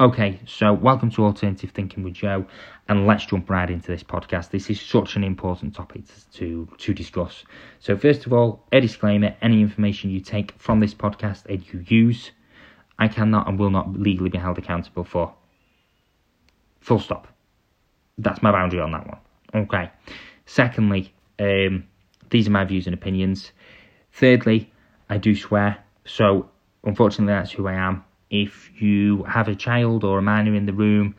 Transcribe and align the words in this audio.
Okay, 0.00 0.38
so 0.46 0.72
welcome 0.72 1.10
to 1.10 1.24
Alternative 1.24 1.72
Thinking 1.72 2.04
with 2.04 2.14
Joe, 2.14 2.46
and 2.88 3.04
let's 3.04 3.26
jump 3.26 3.50
right 3.50 3.68
into 3.68 3.88
this 3.88 4.04
podcast. 4.04 4.50
This 4.50 4.70
is 4.70 4.80
such 4.80 5.16
an 5.16 5.24
important 5.24 5.74
topic 5.74 6.02
to 6.34 6.68
to 6.78 6.94
discuss. 6.94 7.42
So, 7.80 7.96
first 7.96 8.24
of 8.24 8.32
all, 8.32 8.62
a 8.70 8.80
disclaimer: 8.80 9.34
any 9.42 9.60
information 9.60 10.10
you 10.10 10.20
take 10.20 10.52
from 10.56 10.78
this 10.78 10.94
podcast 10.94 11.46
and 11.46 11.66
you 11.72 11.84
use, 11.88 12.30
I 12.96 13.08
cannot 13.08 13.48
and 13.48 13.58
will 13.58 13.70
not 13.70 13.92
legally 13.92 14.30
be 14.30 14.38
held 14.38 14.56
accountable 14.56 15.02
for. 15.02 15.34
Full 16.78 17.00
stop. 17.00 17.26
That's 18.18 18.40
my 18.40 18.52
boundary 18.52 18.78
on 18.78 18.92
that 18.92 19.04
one. 19.04 19.18
Okay. 19.64 19.90
Secondly, 20.46 21.12
um, 21.40 21.88
these 22.30 22.46
are 22.46 22.52
my 22.52 22.64
views 22.64 22.86
and 22.86 22.94
opinions. 22.94 23.50
Thirdly, 24.12 24.72
I 25.10 25.18
do 25.18 25.34
swear, 25.34 25.78
so 26.04 26.48
unfortunately, 26.84 27.34
that's 27.34 27.50
who 27.50 27.66
I 27.66 27.74
am 27.74 28.04
if 28.30 28.70
you 28.80 29.22
have 29.24 29.48
a 29.48 29.54
child 29.54 30.04
or 30.04 30.18
a 30.18 30.22
minor 30.22 30.54
in 30.54 30.66
the 30.66 30.72
room, 30.72 31.14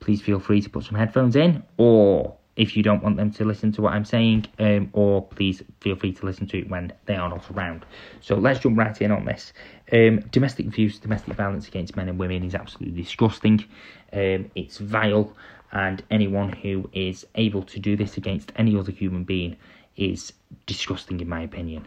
please 0.00 0.20
feel 0.20 0.40
free 0.40 0.60
to 0.60 0.70
put 0.70 0.84
some 0.84 0.96
headphones 0.96 1.36
in, 1.36 1.62
or 1.76 2.36
if 2.56 2.76
you 2.76 2.82
don't 2.82 3.02
want 3.02 3.16
them 3.16 3.30
to 3.32 3.44
listen 3.44 3.72
to 3.72 3.82
what 3.82 3.94
I'm 3.94 4.04
saying, 4.04 4.46
um, 4.58 4.90
or 4.92 5.22
please 5.22 5.62
feel 5.80 5.96
free 5.96 6.12
to 6.12 6.26
listen 6.26 6.46
to 6.48 6.58
it 6.58 6.68
when 6.68 6.92
they 7.06 7.16
are 7.16 7.28
not 7.28 7.50
around. 7.50 7.84
So 8.20 8.34
let's 8.36 8.60
jump 8.60 8.78
right 8.78 9.00
in 9.00 9.10
on 9.10 9.24
this. 9.24 9.52
Um, 9.92 10.20
domestic 10.30 10.66
abuse, 10.66 10.98
domestic 10.98 11.34
violence 11.34 11.66
against 11.68 11.96
men 11.96 12.08
and 12.08 12.18
women 12.18 12.44
is 12.44 12.54
absolutely 12.54 13.02
disgusting. 13.02 13.64
Um, 14.12 14.50
it's 14.54 14.78
vile, 14.78 15.34
and 15.72 16.02
anyone 16.10 16.52
who 16.52 16.90
is 16.92 17.26
able 17.36 17.62
to 17.62 17.78
do 17.80 17.96
this 17.96 18.16
against 18.18 18.52
any 18.56 18.76
other 18.76 18.92
human 18.92 19.24
being 19.24 19.56
is 19.96 20.32
disgusting, 20.66 21.20
in 21.20 21.28
my 21.28 21.42
opinion. 21.42 21.86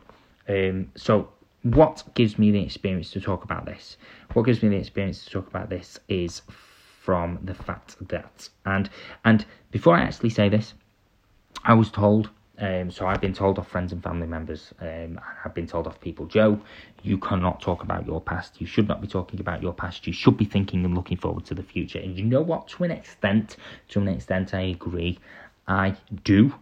Um, 0.50 0.92
so 0.96 1.30
what 1.66 2.04
gives 2.14 2.38
me 2.38 2.52
the 2.52 2.62
experience 2.62 3.10
to 3.10 3.20
talk 3.20 3.44
about 3.44 3.66
this? 3.66 3.98
What 4.34 4.44
gives 4.44 4.62
me 4.62 4.70
the 4.70 4.76
experience 4.76 5.26
to 5.26 5.32
talk 5.32 5.48
about 5.48 5.68
this 5.68 6.00
is 6.08 6.44
from 7.02 7.40
the 7.44 7.56
fact 7.56 7.96
that 8.08 8.50
and 8.66 8.88
and 9.24 9.46
before 9.72 9.96
I 9.96 10.02
actually 10.02 10.30
say 10.30 10.48
this, 10.48 10.76
I 11.64 11.74
was 11.74 11.90
told. 11.90 12.30
Um, 12.58 12.90
so 12.90 13.06
I've 13.06 13.20
been 13.20 13.34
told 13.34 13.60
off 13.60 13.68
friends 13.68 13.92
and 13.92 14.02
family 14.02 14.28
members. 14.28 14.74
Um, 14.80 15.20
I've 15.44 15.54
been 15.54 15.68
told 15.68 15.88
off 15.88 16.00
people. 16.00 16.26
Joe, 16.28 16.62
you 17.02 17.18
cannot 17.18 17.62
talk 17.62 17.84
about 17.84 18.06
your 18.06 18.22
past. 18.22 18.62
You 18.62 18.68
should 18.68 18.88
not 18.88 19.02
be 19.02 19.08
talking 19.08 19.42
about 19.42 19.62
your 19.62 19.74
past. 19.74 20.08
You 20.08 20.14
should 20.14 20.38
be 20.38 20.46
thinking 20.46 20.86
and 20.86 20.96
looking 20.96 21.18
forward 21.18 21.46
to 21.48 21.56
the 21.56 21.64
future. 21.64 22.00
And 22.00 22.18
you 22.18 22.24
know 22.24 22.42
what? 22.42 22.70
To 22.70 22.86
an 22.86 22.92
extent, 22.92 23.58
to 23.90 24.00
an 24.00 24.08
extent, 24.08 24.54
I 24.54 24.62
agree. 24.62 25.20
I 25.68 25.98
do 26.24 26.54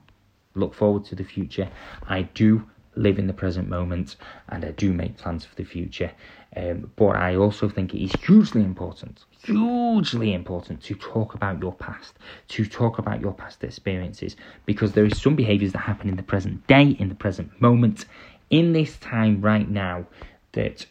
look 0.55 0.73
forward 0.73 1.05
to 1.05 1.15
the 1.15 1.23
future. 1.23 1.69
I 2.07 2.23
do 2.23 2.67
live 2.95 3.19
in 3.19 3.27
the 3.27 3.33
present 3.33 3.69
moment 3.69 4.15
and 4.49 4.63
I 4.63 4.71
do 4.71 4.93
make 4.93 5.17
plans 5.17 5.45
for 5.45 5.55
the 5.55 5.63
future. 5.63 6.11
Um, 6.55 6.91
but 6.95 7.15
I 7.15 7.35
also 7.35 7.67
think 7.67 7.93
it 7.93 8.03
is 8.03 8.13
hugely 8.13 8.61
important, 8.61 9.25
hugely 9.43 10.33
important 10.33 10.83
to 10.83 10.93
talk 10.95 11.33
about 11.33 11.59
your 11.59 11.73
past, 11.73 12.19
to 12.49 12.65
talk 12.65 12.99
about 12.99 13.21
your 13.21 13.33
past 13.33 13.63
experiences, 13.63 14.35
because 14.65 14.91
there 14.91 15.05
is 15.05 15.19
some 15.19 15.35
behaviours 15.35 15.71
that 15.71 15.79
happen 15.79 16.09
in 16.09 16.15
the 16.15 16.23
present 16.23 16.65
day, 16.67 16.95
in 16.99 17.09
the 17.09 17.15
present 17.15 17.59
moment, 17.59 18.05
in 18.51 18.73
this 18.73 18.97
time 18.97 19.41
right 19.41 19.67
now, 19.67 20.05
that 20.51 20.85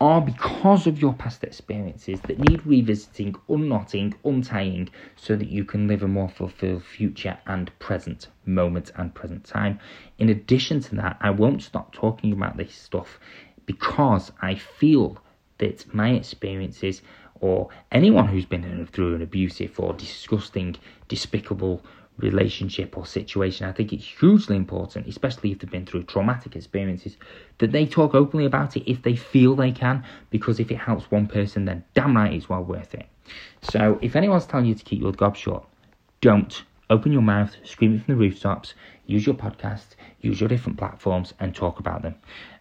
are 0.00 0.20
because 0.20 0.86
of 0.86 1.00
your 1.00 1.14
past 1.14 1.44
experiences 1.44 2.20
that 2.22 2.38
need 2.38 2.66
revisiting, 2.66 3.34
unknotting, 3.48 4.14
untying, 4.24 4.88
so 5.16 5.36
that 5.36 5.48
you 5.48 5.64
can 5.64 5.86
live 5.86 6.02
a 6.02 6.08
more 6.08 6.28
fulfilled 6.28 6.82
future 6.82 7.38
and 7.46 7.76
present 7.78 8.28
moment 8.44 8.90
and 8.96 9.14
present 9.14 9.44
time. 9.44 9.78
In 10.18 10.28
addition 10.28 10.80
to 10.80 10.94
that, 10.96 11.16
I 11.20 11.30
won't 11.30 11.62
stop 11.62 11.92
talking 11.92 12.32
about 12.32 12.56
this 12.56 12.74
stuff 12.74 13.18
because 13.66 14.32
I 14.42 14.56
feel 14.56 15.18
that 15.58 15.92
my 15.94 16.10
experiences 16.10 17.00
or 17.40 17.68
anyone 17.92 18.26
who's 18.26 18.46
been 18.46 18.86
through 18.86 19.14
an 19.14 19.22
abusive 19.22 19.78
or 19.78 19.92
disgusting, 19.92 20.76
despicable 21.08 21.82
relationship 22.18 22.96
or 22.96 23.06
situation. 23.06 23.66
I 23.66 23.72
think 23.72 23.92
it's 23.92 24.04
hugely 24.04 24.56
important, 24.56 25.06
especially 25.06 25.52
if 25.52 25.58
they've 25.58 25.70
been 25.70 25.86
through 25.86 26.04
traumatic 26.04 26.54
experiences, 26.56 27.16
that 27.58 27.72
they 27.72 27.86
talk 27.86 28.14
openly 28.14 28.46
about 28.46 28.76
it 28.76 28.90
if 28.90 29.02
they 29.02 29.16
feel 29.16 29.56
they 29.56 29.72
can, 29.72 30.04
because 30.30 30.60
if 30.60 30.70
it 30.70 30.76
helps 30.76 31.10
one 31.10 31.26
person, 31.26 31.64
then 31.64 31.84
damn 31.94 32.16
right 32.16 32.32
it's 32.32 32.48
well 32.48 32.62
worth 32.62 32.94
it. 32.94 33.06
So 33.62 33.98
if 34.02 34.16
anyone's 34.16 34.46
telling 34.46 34.66
you 34.66 34.74
to 34.74 34.84
keep 34.84 35.00
your 35.00 35.12
gob 35.12 35.36
shut, 35.36 35.64
don't. 36.20 36.62
Open 36.90 37.12
your 37.12 37.22
mouth, 37.22 37.56
scream 37.64 37.94
it 37.94 38.04
from 38.04 38.14
the 38.14 38.20
rooftops, 38.20 38.74
use 39.06 39.24
your 39.24 39.34
podcast, 39.34 39.96
use 40.20 40.38
your 40.38 40.48
different 40.48 40.78
platforms 40.78 41.32
and 41.40 41.54
talk 41.54 41.78
about 41.78 42.02
them. 42.02 42.14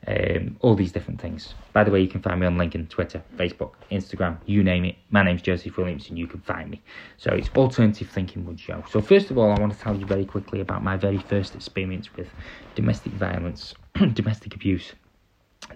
Um, 0.08 0.58
all 0.62 0.76
these 0.76 0.94
different 0.94 1.20
things. 1.20 1.56
By 1.74 1.84
the 1.84 1.92
way, 1.92 2.02
you 2.02 2.08
can 2.08 2.22
find 2.22 2.40
me 2.40 2.48
on 2.48 2.58
LinkedIn, 2.58 2.90
Twitter, 2.90 3.22
Facebook, 3.36 3.72
Instagram, 3.92 4.38
you 4.46 4.64
name 4.64 4.86
it. 4.86 4.96
My 5.10 5.24
name's 5.24 5.42
Joseph 5.42 5.76
Williamson, 5.76 6.16
you 6.16 6.28
can 6.28 6.40
find 6.42 6.70
me. 6.70 6.82
So 7.18 7.32
it's 7.34 7.50
Alternative 7.56 8.10
Thinking 8.10 8.46
with 8.46 8.58
Joe. 8.58 8.84
So, 8.90 9.02
first 9.02 9.30
of 9.30 9.38
all, 9.38 9.52
I 9.52 9.60
want 9.60 9.74
to 9.74 9.80
tell 9.80 9.96
you 9.96 10.06
very 10.06 10.26
quickly 10.26 10.62
about 10.62 10.84
my 10.84 10.96
very 10.96 11.18
first 11.18 11.54
experience 11.54 12.14
with 12.16 12.28
domestic 12.76 13.14
violence, 13.14 13.74
domestic 14.14 14.56
abuse 14.56 14.94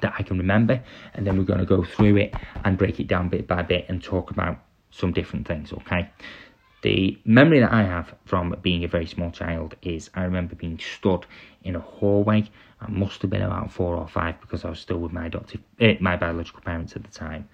that 0.02 0.14
I 0.18 0.24
can 0.24 0.38
remember, 0.38 0.82
and 1.14 1.26
then 1.26 1.38
we're 1.38 1.44
going 1.44 1.60
to 1.60 1.66
go 1.66 1.84
through 1.84 2.18
it 2.18 2.34
and 2.64 2.78
break 2.78 3.00
it 3.00 3.08
down 3.08 3.30
bit 3.30 3.48
by 3.48 3.62
bit 3.62 3.86
and 3.90 4.02
talk 4.02 4.32
about 4.32 4.60
some 4.92 5.12
different 5.12 5.48
things, 5.48 5.72
okay? 5.74 6.10
The 6.88 7.20
memory 7.26 7.60
that 7.60 7.74
I 7.74 7.84
have 7.84 8.16
from 8.24 8.56
being 8.62 8.86
a 8.86 8.88
very 8.88 9.08
small 9.08 9.30
child 9.30 9.76
is 9.82 10.10
I 10.14 10.24
remember 10.24 10.56
being 10.56 10.80
stood 10.80 11.26
in 11.62 11.76
a 11.76 11.82
hallway. 11.82 12.50
I 12.80 12.90
must 12.90 13.22
have 13.24 13.30
been 13.30 13.42
about 13.42 13.74
four 13.74 13.98
or 13.98 14.08
five 14.08 14.40
because 14.40 14.64
I 14.64 14.70
was 14.70 14.80
still 14.80 15.00
with 15.00 15.12
my 15.12 15.26
adoptive, 15.26 15.60
eh, 15.82 15.98
my 16.00 16.16
biological 16.16 16.62
parents 16.62 16.96
at 16.96 17.04
the 17.04 17.12
time, 17.12 17.50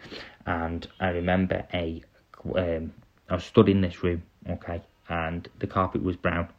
and 0.45 0.87
I 0.99 1.09
remember 1.09 1.65
a 1.73 2.03
um, 2.55 2.93
I 3.27 3.33
was 3.33 3.43
stood 3.43 3.69
in 3.69 3.81
this 3.81 4.03
room, 4.03 4.21
okay, 4.47 4.83
and 5.09 5.49
the 5.57 5.65
carpet 5.65 6.03
was 6.03 6.15
brown. 6.15 6.49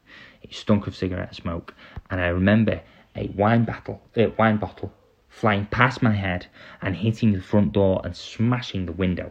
It 0.42 0.52
stunk 0.52 0.88
of 0.88 0.96
cigarette 0.96 1.36
smoke, 1.36 1.72
and 2.10 2.20
I 2.20 2.26
remember 2.26 2.80
a 3.14 3.28
wine 3.36 3.64
bottle, 3.64 4.02
uh, 4.16 4.30
wine 4.36 4.56
bottle 4.56 4.92
flying 5.28 5.66
past 5.66 6.02
my 6.02 6.12
head 6.12 6.48
and 6.82 6.96
hitting 6.96 7.34
the 7.34 7.40
front 7.40 7.70
door 7.70 8.00
and 8.02 8.16
smashing 8.16 8.86
the 8.86 8.98
window, 9.04 9.30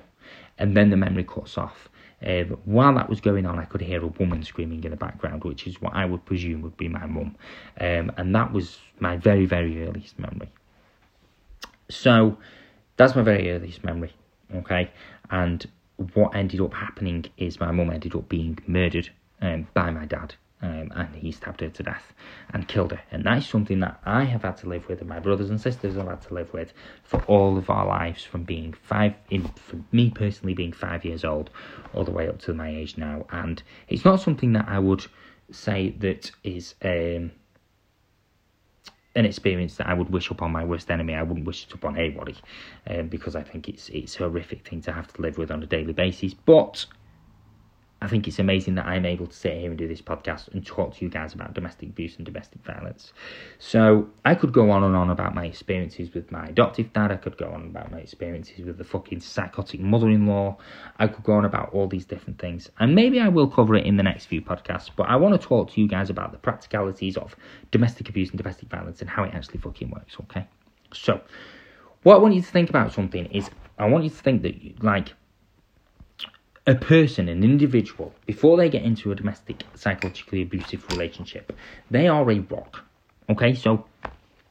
and 0.58 0.78
then 0.78 0.92
the 0.92 0.96
memory 0.96 1.26
cuts 1.26 1.58
off 1.58 1.90
um, 2.26 2.58
while 2.66 2.96
that 2.96 3.10
was 3.10 3.22
going 3.22 3.46
on, 3.46 3.60
I 3.60 3.66
could 3.66 3.82
hear 3.82 4.02
a 4.04 4.08
woman 4.08 4.44
screaming 4.44 4.84
in 4.84 4.92
the 4.92 4.98
background, 4.98 5.44
which 5.44 5.68
is 5.68 5.82
what 5.82 5.94
I 5.94 6.06
would 6.06 6.26
presume 6.26 6.62
would 6.62 6.78
be 6.78 6.88
my 6.88 7.06
mum. 7.06 7.36
Um, 7.80 8.12
and 8.18 8.34
that 8.36 8.54
was 8.54 8.80
my 9.00 9.18
very, 9.18 9.46
very 9.46 9.86
earliest 9.86 10.18
memory. 10.18 10.52
So 11.90 12.38
that's 12.98 13.16
my 13.16 13.22
very 13.22 13.52
earliest 13.52 13.84
memory, 13.84 14.14
okay? 14.56 14.92
And 15.30 15.66
what 16.14 16.36
ended 16.36 16.62
up 16.62 16.74
happening 16.74 17.26
is 17.38 17.60
my 17.60 17.72
mum 17.72 17.90
ended 17.90 18.16
up 18.16 18.30
being 18.30 18.58
murdered 18.68 19.10
um, 19.42 19.68
by 19.74 19.92
my 19.92 20.06
dad 20.06 20.36
um, 20.64 20.92
and 20.96 21.14
he 21.16 21.32
stabbed 21.32 21.60
her 21.60 21.70
to 21.70 21.84
death 21.84 22.14
and 22.54 22.68
killed 22.68 22.92
her. 22.92 23.02
And 23.12 23.26
that 23.26 23.40
is 23.40 23.48
something 23.48 23.82
that 23.82 24.00
I 24.06 24.24
have 24.24 24.44
had 24.44 24.58
to 24.58 24.70
live 24.70 24.88
with, 24.88 25.02
and 25.02 25.10
my 25.10 25.20
brothers 25.20 25.50
and 25.50 25.60
sisters 25.60 25.96
have 25.96 26.08
had 26.08 26.22
to 26.24 26.34
live 26.34 26.54
with 26.54 26.74
for 27.04 27.22
all 27.24 27.58
of 27.58 27.70
our 27.70 27.86
lives, 27.86 28.24
from 28.24 28.44
being 28.44 28.74
five, 28.74 29.14
in 29.30 29.52
me 29.92 30.10
personally 30.10 30.54
being 30.54 30.72
five 30.72 31.04
years 31.04 31.26
old, 31.26 31.50
all 31.94 32.06
the 32.06 32.12
way 32.12 32.30
up 32.30 32.40
to 32.40 32.54
my 32.54 32.70
age 32.70 32.98
now. 32.98 33.26
And 33.30 33.62
it's 33.90 34.06
not 34.06 34.22
something 34.22 34.54
that 34.54 34.68
I 34.68 34.80
would 34.80 35.06
say 35.52 35.90
that 36.00 36.32
is 36.44 36.76
um, 36.82 37.32
an 39.16 39.26
experience 39.26 39.76
that 39.76 39.88
I 39.88 39.94
would 39.94 40.10
wish 40.10 40.32
upon 40.32 40.52
my 40.52 40.64
worst 40.64 40.90
enemy. 40.90 41.14
I 41.14 41.24
wouldn't 41.24 41.46
wish 41.46 41.66
it 41.66 41.74
upon 41.74 41.98
anybody, 41.98 42.38
um, 42.88 43.10
because 43.10 43.36
I 43.36 43.44
think 43.44 43.68
it's 43.68 43.90
it's 43.90 44.16
a 44.16 44.20
horrific 44.20 44.66
thing 44.68 44.82
to 44.84 44.94
have 44.94 45.12
to 45.14 45.22
live 45.22 45.38
with 45.38 45.52
on 45.52 45.62
a 45.62 45.66
daily 45.68 45.94
basis. 45.94 46.34
But 46.34 46.86
I 48.04 48.08
think 48.10 48.28
it's 48.28 48.38
amazing 48.38 48.76
that 48.76 48.86
I'm 48.86 49.06
able 49.06 49.28
to 49.28 49.34
sit 49.34 49.54
here 49.54 49.70
and 49.70 49.78
do 49.78 49.88
this 49.88 50.02
podcast 50.02 50.50
and 50.50 50.66
talk 50.66 50.98
to 50.98 51.06
you 51.06 51.10
guys 51.10 51.34
about 51.34 51.54
domestic 51.54 51.88
abuse 51.88 52.18
and 52.18 52.26
domestic 52.26 52.62
violence. 52.66 53.14
So 53.60 54.10
I 54.26 54.36
could 54.36 54.52
go 54.52 54.72
on 54.72 54.84
and 54.84 54.94
on 54.94 55.10
about 55.10 55.34
my 55.34 55.46
experiences 55.46 56.14
with 56.14 56.30
my 56.30 56.48
adoptive 56.48 56.92
dad. 56.92 57.14
I 57.14 57.16
could 57.16 57.38
go 57.38 57.50
on 57.50 57.68
about 57.68 57.94
my 57.94 58.00
experiences 58.00 58.66
with 58.66 58.78
the 58.78 58.84
fucking 58.84 59.22
psychotic 59.22 59.80
mother-in-law. 59.80 60.58
I 61.00 61.08
could 61.08 61.24
go 61.24 61.32
on 61.32 61.46
about 61.46 61.74
all 61.74 61.88
these 61.88 62.04
different 62.04 62.40
things, 62.40 62.70
and 62.78 62.94
maybe 62.94 63.22
I 63.22 63.30
will 63.30 63.48
cover 63.48 63.74
it 63.76 63.86
in 63.86 63.96
the 63.96 64.04
next 64.04 64.26
few 64.26 64.42
podcasts. 64.42 64.90
But 64.94 65.04
I 65.04 65.16
want 65.16 65.40
to 65.40 65.48
talk 65.48 65.72
to 65.72 65.80
you 65.80 65.88
guys 65.88 66.10
about 66.10 66.34
the 66.34 66.38
practicalities 66.40 67.16
of 67.16 67.38
domestic 67.72 68.10
abuse 68.10 68.32
and 68.32 68.38
domestic 68.38 68.68
violence 68.68 69.00
and 69.00 69.10
how 69.10 69.24
it 69.24 69.34
actually 69.34 69.60
fucking 69.60 69.90
works. 69.92 70.18
Okay, 70.24 70.46
so 70.94 71.22
what 72.04 72.16
I 72.16 72.18
want 72.18 72.34
you 72.34 72.42
to 72.42 72.48
think 72.48 72.70
about 72.70 72.92
something 72.92 73.28
is 73.28 73.50
I 73.80 73.86
want 73.86 74.04
you 74.04 74.10
to 74.10 74.16
think 74.18 74.42
that 74.42 74.84
like 74.84 75.14
a 76.66 76.76
person, 76.76 77.28
an 77.28 77.44
individual, 77.44 78.14
before 78.26 78.56
they 78.58 78.70
get 78.70 78.84
into 78.84 79.12
a 79.12 79.16
domestic 79.16 79.64
psychologically 79.76 80.42
abusive 80.42 80.88
relationship, 80.92 81.52
they 81.92 82.08
are 82.08 82.30
a 82.30 82.40
rock. 82.40 82.84
Okay, 83.30 83.54
so 83.54 83.86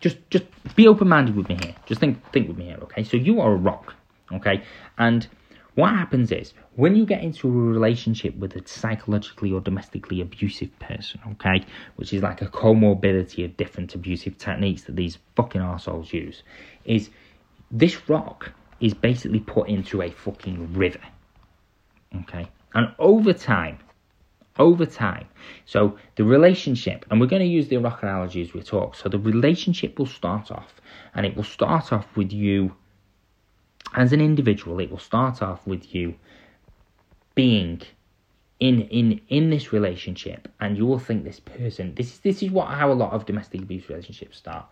just 0.01 0.19
just 0.31 0.45
be 0.77 0.87
open 0.89 1.09
minded 1.09 1.37
with 1.37 1.49
me 1.49 1.59
here. 1.63 1.75
Just 1.87 2.01
think 2.01 2.23
think 2.33 2.49
with 2.49 2.59
me 2.59 2.67
here. 2.67 2.79
Okay, 2.83 3.05
so 3.05 3.17
you 3.17 3.41
are 3.41 3.53
a 3.53 3.57
rock. 3.57 3.95
Okay, 4.31 4.63
and 4.99 5.27
what 5.75 5.91
happens 5.91 6.31
is 6.31 6.53
when 6.77 6.95
you 6.95 7.07
get 7.07 7.23
into 7.23 7.49
a 7.49 7.51
relationship 7.51 8.37
with 8.37 8.57
a 8.57 8.67
psychologically 8.67 9.53
or 9.53 9.61
domestically 9.61 10.21
abusive 10.21 10.79
person, 10.81 11.21
okay, 11.33 11.65
which 11.97 12.13
is 12.13 12.23
like 12.23 12.43
a 12.43 12.47
comorbidity 12.47 13.45
of 13.45 13.57
different 13.57 13.95
abusive 13.95 14.37
techniques 14.37 14.83
that 14.83 14.97
these 14.97 15.17
fucking 15.35 15.63
assholes 15.63 16.13
use, 16.13 16.43
is 16.85 17.09
this 17.71 18.09
rock 18.09 18.53
is 18.81 18.93
basically 18.93 19.41
put 19.41 19.69
into 19.69 20.03
a 20.03 20.11
fucking 20.11 20.75
river 20.75 21.01
Okay, 22.21 22.49
and 22.75 22.93
over 22.99 23.33
time, 23.33 23.79
over 24.59 24.87
time. 24.87 25.27
So 25.65 25.99
the 26.17 26.25
relationship, 26.25 27.07
and 27.11 27.21
we're 27.21 27.27
going 27.27 27.43
to 27.43 27.49
use 27.49 27.69
the 27.69 27.79
rock 27.79 28.03
analogy 28.03 28.43
as 28.43 28.53
we 28.53 28.63
talk. 28.63 28.95
So 28.97 29.09
the 29.09 29.19
relationship 29.19 29.99
will 29.99 30.07
start 30.07 30.51
off, 30.51 30.81
and 31.15 31.25
it 31.25 31.37
will 31.37 31.45
start 31.45 31.93
off 31.93 32.17
with 32.17 32.33
you 32.33 32.75
as 33.95 34.13
an 34.13 34.21
individual. 34.21 34.79
It 34.81 34.91
will 34.91 34.99
start 34.99 35.43
off 35.43 35.67
with 35.67 35.95
you 35.95 36.15
being 37.35 37.83
in 38.61 38.83
in 38.83 39.21
in 39.29 39.51
this 39.51 39.73
relationship, 39.73 40.49
and 40.61 40.77
you 40.77 40.87
will 40.87 40.99
think 40.99 41.25
this 41.25 41.41
person. 41.41 41.95
This 41.95 42.13
is 42.13 42.19
this 42.21 42.43
is 42.43 42.51
what 42.51 42.69
how 42.69 42.93
a 42.93 42.95
lot 42.95 43.13
of 43.13 43.27
domestic 43.27 43.63
abuse 43.63 43.89
relationships 43.89 44.39
start. 44.39 44.67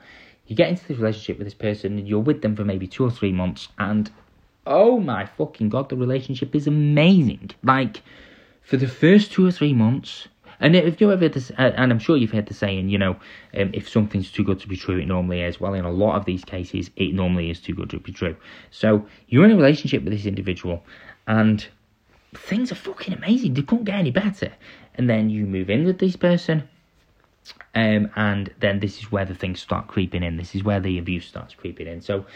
You 0.46 0.56
get 0.56 0.68
into 0.68 0.86
this 0.86 0.98
relationship 0.98 1.38
with 1.38 1.46
this 1.46 1.54
person, 1.54 1.98
and 1.98 2.08
you're 2.08 2.20
with 2.20 2.42
them 2.42 2.54
for 2.54 2.64
maybe 2.64 2.86
two 2.86 3.04
or 3.04 3.10
three 3.10 3.32
months, 3.32 3.68
and 3.78 4.10
oh 4.66 5.00
my 5.00 5.26
fucking 5.26 5.68
god, 5.68 5.88
the 5.88 5.96
relationship 5.96 6.54
is 6.54 6.66
amazing. 6.66 7.50
Like 7.62 8.02
for 8.62 8.76
the 8.76 8.88
first 8.88 9.32
two 9.32 9.46
or 9.46 9.50
three 9.50 9.74
months. 9.74 10.28
And 10.62 10.76
if 10.76 11.00
you 11.00 11.10
ever, 11.10 11.28
this, 11.28 11.50
uh, 11.52 11.72
and 11.74 11.90
I'm 11.90 11.98
sure 11.98 12.16
you've 12.16 12.32
heard 12.32 12.46
the 12.46 12.54
saying, 12.54 12.90
you 12.90 12.98
know, 12.98 13.16
um, 13.56 13.70
if 13.72 13.88
something's 13.88 14.30
too 14.30 14.44
good 14.44 14.60
to 14.60 14.68
be 14.68 14.76
true, 14.76 14.98
it 14.98 15.06
normally 15.06 15.40
is. 15.40 15.58
Well, 15.58 15.72
in 15.72 15.86
a 15.86 15.90
lot 15.90 16.16
of 16.16 16.26
these 16.26 16.44
cases, 16.44 16.90
it 16.96 17.14
normally 17.14 17.50
is 17.50 17.60
too 17.60 17.74
good 17.74 17.88
to 17.90 17.98
be 17.98 18.12
true. 18.12 18.36
So 18.70 19.06
you're 19.28 19.46
in 19.46 19.52
a 19.52 19.56
relationship 19.56 20.04
with 20.04 20.12
this 20.12 20.26
individual, 20.26 20.84
and 21.26 21.66
things 22.34 22.70
are 22.70 22.76
fucking 22.76 23.14
amazing. 23.14 23.54
They 23.54 23.62
couldn't 23.62 23.84
get 23.84 23.98
any 23.98 24.10
better. 24.10 24.52
And 24.96 25.08
then 25.08 25.30
you 25.30 25.46
move 25.46 25.70
in 25.70 25.84
with 25.84 25.98
this 25.98 26.16
person, 26.16 26.68
um, 27.74 28.10
and 28.16 28.52
then 28.58 28.80
this 28.80 28.98
is 28.98 29.12
where 29.12 29.24
the 29.24 29.34
things 29.34 29.60
start 29.60 29.86
creeping 29.86 30.22
in. 30.22 30.36
This 30.36 30.54
is 30.54 30.64
where 30.64 30.80
the 30.80 30.98
abuse 30.98 31.26
starts 31.26 31.54
creeping 31.54 31.86
in. 31.86 32.00
So 32.00 32.26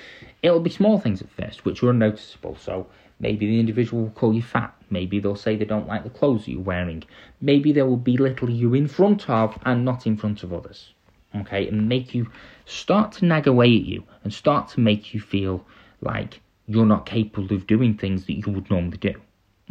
it'll 0.43 0.61
be 0.61 0.71
small 0.71 0.99
things 0.99 1.21
at 1.23 1.31
first, 1.31 1.65
which 1.65 1.83
are 1.83 1.91
unnoticeable. 1.91 2.57
So 2.57 2.87
maybe 3.19 3.47
the 3.47 3.59
individual 3.59 4.03
will 4.03 4.11
call 4.11 4.33
you 4.33 4.43
fat. 4.43 4.75
Maybe 4.91 5.19
they'll 5.19 5.35
say 5.37 5.57
they 5.57 5.65
don't 5.65 5.89
like 5.89 6.05
the 6.05 6.11
clothes 6.11 6.47
you're 6.47 6.61
wearing. 6.61 7.03
Maybe 7.41 7.73
they 7.73 7.83
will 7.83 7.97
belittle 7.97 8.51
you 8.51 8.75
in 8.75 8.87
front 8.87 9.29
of 9.29 9.59
and 9.65 9.85
not 9.85 10.07
in 10.07 10.17
front 10.17 10.43
of 10.45 10.53
others. 10.53 10.93
Okay, 11.37 11.67
and 11.67 11.89
make 11.89 12.15
you 12.15 12.31
start 12.65 13.11
to 13.13 13.25
nag 13.25 13.49
away 13.49 13.67
at 13.67 13.85
you 13.85 14.05
and 14.23 14.33
start 14.33 14.69
to 14.69 14.81
make 14.81 15.13
you 15.13 15.21
feel 15.21 15.67
like 16.01 16.41
you're 16.67 16.87
not 16.87 17.07
capable 17.07 17.53
of 17.53 17.67
doing 17.67 17.99
things 17.99 18.27
that 18.27 18.35
you 18.35 18.53
would 18.53 18.71
normally 18.71 18.99
do. 18.99 19.15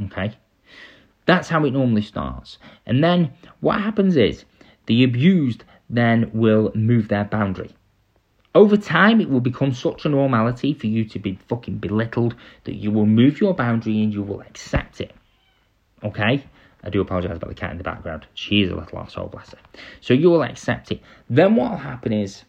Okay, 0.05 0.33
that's 1.25 1.47
how 1.47 1.63
it 1.63 1.71
normally 1.71 2.01
starts. 2.01 2.57
And 2.85 3.01
then 3.01 3.31
what 3.61 3.79
happens 3.79 4.17
is 4.17 4.43
the 4.85 5.03
abused 5.03 5.63
then 5.89 6.29
will 6.33 6.71
move 6.75 7.07
their 7.07 7.25
boundary. 7.25 7.71
Over 8.55 8.77
time, 8.77 9.19
it 9.19 9.29
will 9.29 9.39
become 9.39 9.73
such 9.73 10.05
a 10.05 10.09
normality 10.09 10.73
for 10.73 10.87
you 10.87 11.05
to 11.05 11.19
be 11.19 11.39
fucking 11.47 11.77
belittled 11.77 12.35
that 12.65 12.75
you 12.75 12.91
will 12.91 13.07
move 13.07 13.41
your 13.41 13.53
boundary 13.53 14.01
and 14.03 14.13
you 14.13 14.21
will 14.21 14.41
accept 14.41 15.01
it. 15.01 15.13
Okay? 16.03 16.43
I 16.83 16.89
do 16.89 17.01
apologise 17.01 17.37
about 17.37 17.49
the 17.49 17.55
cat 17.55 17.71
in 17.71 17.77
the 17.77 17.83
background. 17.83 18.27
She 18.35 18.61
is 18.61 18.69
a 18.69 18.75
little 18.75 18.99
asshole, 18.99 19.29
bless 19.29 19.51
her. 19.51 19.57
So 20.01 20.13
you 20.13 20.29
will 20.29 20.43
accept 20.43 20.91
it. 20.91 21.01
Then 21.29 21.55
what 21.55 21.71
will 21.71 21.77
happen 21.77 22.13
is 22.13 22.43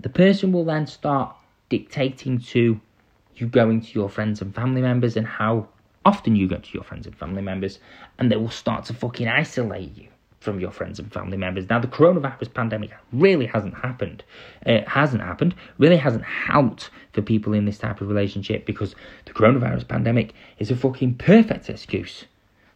the 0.00 0.08
person 0.10 0.52
will 0.52 0.64
then 0.64 0.86
start 0.86 1.34
dictating 1.68 2.38
to 2.38 2.80
you 3.36 3.46
going 3.46 3.80
to 3.80 3.92
your 3.92 4.10
friends 4.10 4.42
and 4.42 4.54
family 4.54 4.82
members 4.82 5.16
and 5.16 5.26
how 5.26 5.68
often 6.04 6.36
you 6.36 6.48
go 6.48 6.56
to 6.56 6.70
your 6.74 6.82
friends 6.82 7.06
and 7.06 7.16
family 7.16 7.42
members, 7.42 7.78
and 8.18 8.30
they 8.30 8.36
will 8.36 8.50
start 8.50 8.84
to 8.86 8.94
fucking 8.94 9.28
isolate 9.28 9.96
you 9.96 10.09
from 10.40 10.58
your 10.58 10.70
friends 10.70 10.98
and 10.98 11.12
family 11.12 11.36
members. 11.36 11.68
Now, 11.68 11.78
the 11.78 11.86
coronavirus 11.86 12.54
pandemic 12.54 12.90
really 13.12 13.46
hasn't 13.46 13.74
happened. 13.74 14.24
It 14.64 14.88
hasn't 14.88 15.22
happened, 15.22 15.54
really 15.78 15.98
hasn't 15.98 16.24
helped 16.24 16.90
for 17.12 17.20
people 17.20 17.52
in 17.52 17.66
this 17.66 17.78
type 17.78 18.00
of 18.00 18.08
relationship 18.08 18.64
because 18.64 18.94
the 19.26 19.32
coronavirus 19.32 19.86
pandemic 19.86 20.32
is 20.58 20.70
a 20.70 20.76
fucking 20.76 21.16
perfect 21.16 21.68
excuse 21.68 22.24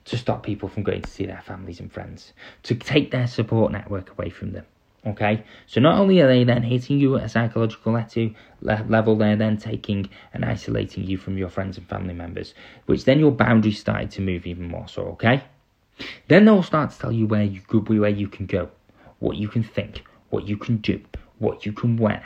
to 0.04 0.18
stop 0.18 0.42
people 0.42 0.68
from 0.68 0.82
going 0.82 1.00
to 1.00 1.08
see 1.08 1.24
their 1.24 1.40
families 1.40 1.80
and 1.80 1.90
friends, 1.90 2.34
to 2.64 2.74
take 2.74 3.10
their 3.10 3.26
support 3.26 3.72
network 3.72 4.10
away 4.10 4.28
from 4.28 4.52
them. 4.52 4.66
Okay, 5.06 5.42
so 5.66 5.80
not 5.80 5.98
only 5.98 6.20
are 6.20 6.26
they 6.26 6.44
then 6.44 6.62
hitting 6.62 6.98
you 6.98 7.16
at 7.16 7.24
a 7.24 7.28
psychological 7.28 7.92
level, 8.62 9.16
they're 9.16 9.36
then 9.36 9.56
taking 9.58 10.08
and 10.32 10.44
isolating 10.44 11.04
you 11.04 11.16
from 11.18 11.36
your 11.38 11.50
friends 11.50 11.76
and 11.78 11.86
family 11.86 12.14
members, 12.14 12.54
which 12.86 13.04
then 13.04 13.18
your 13.18 13.30
boundaries 13.30 13.78
started 13.78 14.10
to 14.12 14.22
move 14.22 14.46
even 14.46 14.68
more 14.68 14.88
so. 14.88 15.02
Okay. 15.08 15.42
Then 16.28 16.44
they'll 16.44 16.62
start 16.62 16.90
to 16.90 16.98
tell 16.98 17.12
you 17.12 17.26
where 17.26 17.42
you 17.42 17.60
go, 17.68 17.80
where 17.80 18.10
you 18.10 18.28
can 18.28 18.46
go, 18.46 18.70
what 19.18 19.36
you 19.36 19.48
can 19.48 19.62
think, 19.62 20.02
what 20.30 20.46
you 20.48 20.56
can 20.56 20.78
do, 20.78 21.00
what 21.38 21.64
you 21.66 21.72
can 21.72 21.96
wear. 21.96 22.24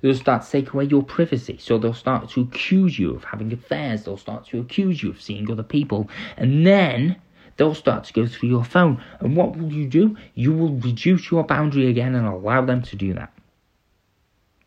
They'll 0.00 0.14
start 0.14 0.42
to 0.42 0.50
take 0.50 0.72
away 0.72 0.84
your 0.84 1.02
privacy. 1.02 1.58
So 1.58 1.78
they'll 1.78 1.94
start 1.94 2.28
to 2.30 2.42
accuse 2.42 2.98
you 2.98 3.14
of 3.14 3.24
having 3.24 3.52
affairs. 3.52 4.04
They'll 4.04 4.16
start 4.16 4.46
to 4.48 4.60
accuse 4.60 5.02
you 5.02 5.10
of 5.10 5.20
seeing 5.20 5.50
other 5.50 5.62
people. 5.62 6.08
And 6.36 6.66
then 6.66 7.16
they'll 7.56 7.74
start 7.74 8.04
to 8.04 8.12
go 8.12 8.26
through 8.26 8.50
your 8.50 8.64
phone. 8.64 9.02
And 9.20 9.36
what 9.36 9.56
will 9.56 9.72
you 9.72 9.88
do? 9.88 10.16
You 10.34 10.52
will 10.52 10.74
reduce 10.74 11.30
your 11.30 11.44
boundary 11.44 11.88
again 11.88 12.14
and 12.14 12.26
allow 12.26 12.64
them 12.64 12.82
to 12.82 12.96
do 12.96 13.14
that. 13.14 13.32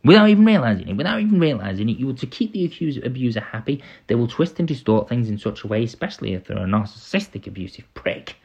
Without 0.03 0.27
even 0.27 0.45
realizing 0.45 0.89
it, 0.89 0.97
without 0.97 1.21
even 1.21 1.39
realizing 1.39 1.87
it, 1.87 1.97
you 1.97 2.07
will 2.07 2.15
to 2.15 2.27
keep 2.27 2.51
the 2.51 2.65
accuser, 2.65 3.01
abuser 3.05 3.39
happy. 3.39 3.81
They 4.07 4.15
will 4.15 4.27
twist 4.27 4.59
and 4.59 4.67
distort 4.67 5.07
things 5.07 5.29
in 5.29 5.37
such 5.37 5.63
a 5.63 5.67
way, 5.67 5.83
especially 5.83 6.33
if 6.33 6.45
they're 6.45 6.57
a 6.57 6.65
narcissistic, 6.65 7.47
abusive 7.47 7.85
prick, 7.93 8.35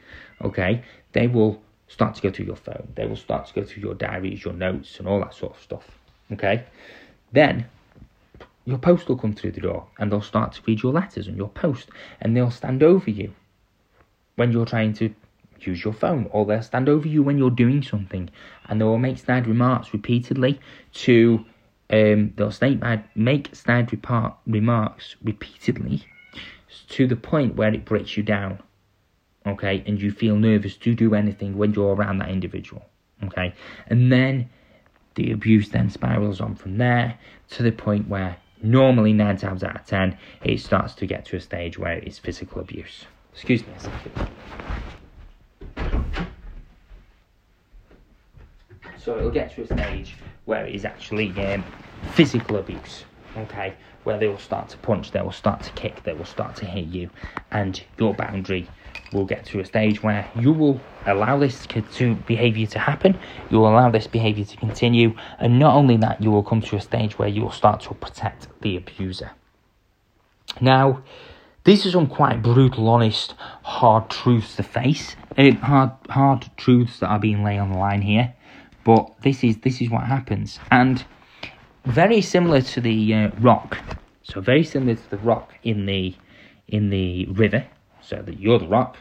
okay, 0.41 0.83
they 1.11 1.27
will 1.27 1.61
start 1.87 2.15
to 2.15 2.21
go 2.21 2.31
through 2.31 2.45
your 2.45 2.55
phone. 2.55 2.87
They 2.95 3.05
will 3.05 3.17
start 3.17 3.47
to 3.47 3.53
go 3.53 3.63
through 3.65 3.83
your 3.83 3.95
diaries, 3.95 4.45
your 4.45 4.53
notes, 4.53 4.99
and 4.99 5.07
all 5.07 5.19
that 5.19 5.33
sort 5.33 5.55
of 5.55 5.61
stuff. 5.61 5.85
Okay? 6.31 6.63
Then 7.31 7.65
your 8.65 8.77
post 8.77 9.09
will 9.09 9.17
come 9.17 9.33
through 9.33 9.51
the 9.51 9.61
door 9.61 9.87
and 9.97 10.11
they'll 10.11 10.21
start 10.21 10.53
to 10.53 10.61
read 10.65 10.81
your 10.83 10.93
letters 10.93 11.27
and 11.27 11.35
your 11.35 11.49
post 11.49 11.89
and 12.21 12.37
they'll 12.37 12.51
stand 12.51 12.83
over 12.83 13.09
you 13.09 13.33
when 14.35 14.51
you're 14.51 14.65
trying 14.65 14.93
to 14.93 15.13
use 15.59 15.83
your 15.83 15.93
phone 15.93 16.29
or 16.31 16.45
they'll 16.45 16.61
stand 16.61 16.87
over 16.87 17.07
you 17.07 17.23
when 17.23 17.37
you're 17.37 17.49
doing 17.49 17.83
something 17.83 18.29
and 18.67 18.79
they 18.79 18.85
will 18.85 18.97
make 18.97 19.17
snide 19.17 19.47
remarks 19.47 19.91
repeatedly 19.91 20.59
to 20.93 21.43
um, 21.91 22.33
they'll 22.35 22.53
make 23.15 23.55
snide 23.55 23.91
remarks 24.45 25.15
repeatedly 25.23 26.05
to 26.89 27.07
the 27.07 27.15
point 27.15 27.55
where 27.55 27.73
it 27.73 27.85
breaks 27.85 28.15
you 28.15 28.23
down 28.23 28.61
okay, 29.45 29.83
and 29.85 30.01
you 30.01 30.11
feel 30.11 30.35
nervous 30.35 30.75
to 30.77 30.93
do 30.93 31.15
anything 31.15 31.57
when 31.57 31.73
you're 31.73 31.95
around 31.95 32.19
that 32.19 32.29
individual, 32.29 32.85
okay, 33.23 33.53
and 33.87 34.11
then 34.11 34.49
the 35.15 35.31
abuse 35.31 35.69
then 35.69 35.89
spirals 35.89 36.39
on 36.39 36.55
from 36.55 36.77
there 36.77 37.17
to 37.49 37.63
the 37.63 37.71
point 37.71 38.07
where 38.07 38.37
normally 38.61 39.13
nine 39.13 39.37
times 39.37 39.63
out 39.63 39.75
of 39.75 39.85
ten 39.85 40.17
it 40.43 40.59
starts 40.59 40.93
to 40.93 41.05
get 41.05 41.25
to 41.25 41.35
a 41.35 41.39
stage 41.39 41.77
where 41.77 41.97
it's 41.97 42.19
physical 42.19 42.61
abuse. 42.61 43.05
Excuse 43.33 43.65
me 43.65 43.73
a 43.75 43.79
second. 43.79 44.29
So 49.09 49.17
it'll 49.17 49.31
get 49.31 49.55
to 49.55 49.63
a 49.63 49.65
stage 49.65 50.13
where 50.45 50.67
it 50.67 50.75
is 50.75 50.85
actually 50.85 51.31
um, 51.43 51.63
physical 52.13 52.57
abuse, 52.57 53.05
okay, 53.35 53.73
where 54.03 54.19
they 54.19 54.27
will 54.27 54.37
start 54.37 54.69
to 54.69 54.77
punch, 54.77 55.09
they 55.09 55.21
will 55.23 55.31
start 55.31 55.63
to 55.63 55.71
kick, 55.71 56.03
they 56.03 56.13
will 56.13 56.25
start 56.25 56.55
to 56.57 56.65
hit 56.65 56.85
you, 56.85 57.09
and 57.49 57.81
your 57.97 58.13
boundary 58.13 58.69
will 59.11 59.25
get 59.25 59.45
to 59.45 59.61
a 59.61 59.65
stage 59.65 60.03
where 60.03 60.29
you 60.35 60.53
will 60.53 60.79
allow 61.07 61.39
this 61.39 61.65
to 61.65 62.15
behavior 62.27 62.67
to 62.67 62.77
happen, 62.77 63.17
you 63.49 63.57
will 63.57 63.69
allow 63.69 63.89
this 63.89 64.05
behavior 64.05 64.45
to 64.45 64.57
continue, 64.57 65.15
and 65.39 65.57
not 65.57 65.73
only 65.73 65.97
that, 65.97 66.21
you 66.21 66.29
will 66.29 66.43
come 66.43 66.61
to 66.61 66.75
a 66.75 66.81
stage 66.81 67.17
where 67.17 67.29
you 67.29 67.41
will 67.41 67.51
start 67.51 67.81
to 67.81 67.95
protect 67.95 68.47
the 68.61 68.77
abuser. 68.77 69.31
Now, 70.61 71.01
these 71.63 71.83
are 71.83 71.89
some 71.89 72.05
quite 72.05 72.43
brutal, 72.43 72.87
honest, 72.87 73.33
hard 73.63 74.11
truths 74.11 74.55
to 74.57 74.61
face, 74.61 75.15
uh, 75.35 75.49
hard, 75.53 75.93
hard 76.11 76.51
truths 76.57 76.99
that 76.99 77.07
are 77.07 77.19
being 77.19 77.43
laid 77.43 77.57
on 77.57 77.71
the 77.71 77.77
line 77.79 78.03
here. 78.03 78.35
But 78.89 79.21
this 79.21 79.43
is 79.43 79.57
this 79.57 79.81
is 79.83 79.91
what 79.91 80.05
happens, 80.05 80.59
and 80.71 81.05
very 81.85 82.21
similar 82.21 82.59
to 82.73 82.81
the 82.81 83.13
uh, 83.13 83.29
rock. 83.39 83.77
So 84.23 84.41
very 84.41 84.63
similar 84.63 84.95
to 84.95 85.09
the 85.11 85.19
rock 85.19 85.53
in 85.61 85.85
the 85.85 86.15
in 86.67 86.89
the 86.89 87.27
river 87.27 87.67
so 88.01 88.23
that 88.23 88.39
you're 88.39 88.57
the 88.57 88.67
rock, 88.67 88.97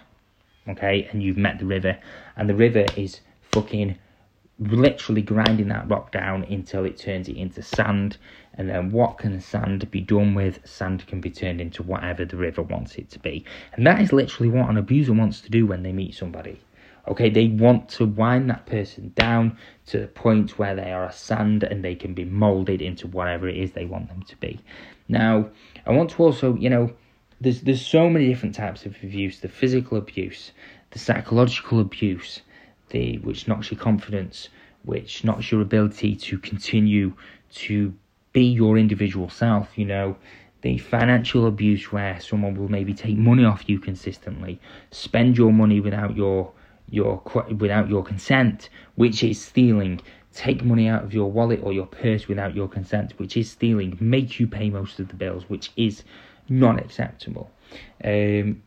okay, 0.68 1.08
and 1.10 1.22
you've 1.22 1.38
met 1.38 1.58
the 1.58 1.64
river, 1.64 1.96
and 2.36 2.50
the 2.50 2.54
river 2.54 2.84
is 2.98 3.22
fucking 3.40 3.96
literally 4.58 5.22
grinding 5.22 5.68
that 5.68 5.88
rock 5.88 6.12
down 6.12 6.44
until 6.44 6.84
it 6.84 6.98
turns 6.98 7.26
it 7.30 7.38
into 7.38 7.62
sand. 7.62 8.18
And 8.58 8.68
then 8.68 8.92
what 8.92 9.16
can 9.16 9.32
the 9.32 9.40
sand 9.40 9.90
be 9.90 10.02
done 10.02 10.34
with? 10.34 10.60
Sand 10.68 11.06
can 11.06 11.22
be 11.22 11.30
turned 11.30 11.62
into 11.62 11.82
whatever 11.82 12.26
the 12.26 12.36
river 12.36 12.60
wants 12.60 12.96
it 12.96 13.08
to 13.12 13.18
be. 13.18 13.42
And 13.72 13.86
that 13.86 14.02
is 14.02 14.12
literally 14.12 14.50
what 14.50 14.68
an 14.68 14.76
abuser 14.76 15.14
wants 15.14 15.40
to 15.40 15.50
do 15.50 15.64
when 15.64 15.82
they 15.82 15.92
meet 15.92 16.14
somebody. 16.14 16.60
Okay, 17.08 17.30
they 17.30 17.48
want 17.48 17.88
to 17.90 18.06
wind 18.06 18.50
that 18.50 18.66
person 18.66 19.12
down 19.14 19.56
to 19.86 19.98
the 19.98 20.06
point 20.06 20.58
where 20.58 20.74
they 20.74 20.92
are 20.92 21.06
a 21.06 21.12
sand 21.12 21.62
and 21.62 21.82
they 21.82 21.94
can 21.94 22.14
be 22.14 22.24
molded 22.24 22.82
into 22.82 23.06
whatever 23.06 23.48
it 23.48 23.56
is 23.56 23.72
they 23.72 23.86
want 23.86 24.08
them 24.08 24.22
to 24.24 24.36
be. 24.36 24.60
Now, 25.08 25.48
I 25.86 25.92
want 25.92 26.10
to 26.10 26.22
also, 26.22 26.54
you 26.56 26.68
know, 26.68 26.92
there's 27.40 27.62
there's 27.62 27.84
so 27.84 28.10
many 28.10 28.26
different 28.28 28.54
types 28.54 28.84
of 28.84 28.96
abuse 29.02 29.38
the 29.40 29.48
physical 29.48 29.96
abuse 29.96 30.50
the 30.90 30.98
psychological 30.98 31.78
abuse 31.78 32.40
the 32.90 33.18
which 33.18 33.46
knocks 33.46 33.70
your 33.70 33.78
confidence 33.78 34.48
which 34.84 35.22
knocks 35.22 35.52
your 35.52 35.60
ability 35.60 36.16
to 36.16 36.36
continue 36.38 37.12
to 37.52 37.94
be 38.32 38.42
your 38.42 38.76
individual 38.76 39.28
self 39.28 39.78
you 39.78 39.84
know 39.84 40.16
the 40.62 40.78
financial 40.78 41.46
abuse 41.46 41.92
where 41.92 42.20
someone 42.20 42.54
will 42.56 42.68
maybe 42.68 42.92
take 42.92 43.16
money 43.16 43.44
off 43.44 43.68
you 43.68 43.78
consistently, 43.78 44.60
spend 44.90 45.38
your 45.38 45.52
money 45.52 45.80
without 45.80 46.16
your 46.16 46.52
your 46.90 47.22
without 47.56 47.88
your 47.88 48.02
consent, 48.02 48.68
which 48.96 49.22
is 49.22 49.40
stealing, 49.40 50.00
take 50.32 50.64
money 50.64 50.88
out 50.88 51.04
of 51.04 51.12
your 51.12 51.30
wallet 51.30 51.60
or 51.62 51.72
your 51.72 51.86
purse 51.86 52.28
without 52.28 52.54
your 52.54 52.68
consent, 52.68 53.14
which 53.18 53.36
is 53.36 53.50
stealing, 53.50 53.96
make 54.00 54.38
you 54.38 54.46
pay 54.46 54.70
most 54.70 54.98
of 55.00 55.08
the 55.08 55.14
bills, 55.14 55.44
which 55.48 55.70
is 55.76 56.04
not 56.48 56.78
acceptable. 56.78 57.50
Um, 58.04 58.62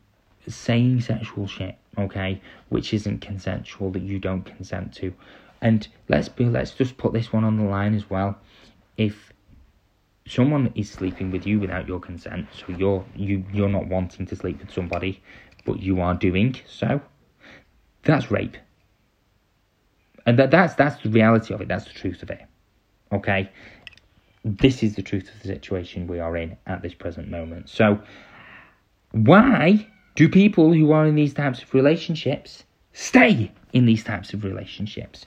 saying 0.47 1.01
sexual 1.01 1.47
shit, 1.47 1.77
okay, 1.97 2.41
which 2.69 2.93
isn't 2.93 3.19
consensual 3.19 3.91
that 3.91 4.01
you 4.01 4.19
don't 4.19 4.43
consent 4.43 4.93
to. 4.95 5.13
And 5.61 5.87
let's 6.09 6.29
be 6.29 6.45
let's 6.45 6.71
just 6.71 6.97
put 6.97 7.13
this 7.13 7.31
one 7.31 7.43
on 7.43 7.57
the 7.57 7.63
line 7.63 7.93
as 7.93 8.09
well. 8.09 8.37
If 8.97 9.31
someone 10.27 10.71
is 10.75 10.89
sleeping 10.89 11.31
with 11.31 11.45
you 11.45 11.59
without 11.59 11.87
your 11.87 11.99
consent, 11.99 12.47
so 12.53 12.73
you're 12.73 13.05
you 13.15 13.45
you're 13.53 13.69
not 13.69 13.87
wanting 13.87 14.25
to 14.27 14.35
sleep 14.35 14.59
with 14.59 14.71
somebody, 14.71 15.21
but 15.65 15.79
you 15.79 16.01
are 16.01 16.15
doing 16.15 16.55
so, 16.67 17.01
that's 18.03 18.31
rape. 18.31 18.57
And 20.25 20.37
that 20.39 20.51
that's 20.51 20.75
that's 20.75 21.01
the 21.01 21.09
reality 21.09 21.53
of 21.53 21.61
it, 21.61 21.67
that's 21.67 21.85
the 21.85 21.93
truth 21.93 22.21
of 22.23 22.29
it. 22.29 22.41
Okay? 23.11 23.49
This 24.43 24.83
is 24.83 24.95
the 24.95 25.01
truth 25.01 25.29
of 25.33 25.41
the 25.41 25.47
situation 25.47 26.07
we 26.07 26.19
are 26.19 26.35
in 26.35 26.57
at 26.65 26.81
this 26.81 26.93
present 26.93 27.29
moment. 27.29 27.69
So 27.69 27.99
why 29.11 29.87
do 30.15 30.29
people 30.29 30.73
who 30.73 30.91
are 30.91 31.05
in 31.05 31.15
these 31.15 31.33
types 31.33 31.61
of 31.61 31.73
relationships 31.73 32.63
stay 32.93 33.51
in 33.73 33.85
these 33.85 34.03
types 34.03 34.33
of 34.33 34.43
relationships? 34.43 35.25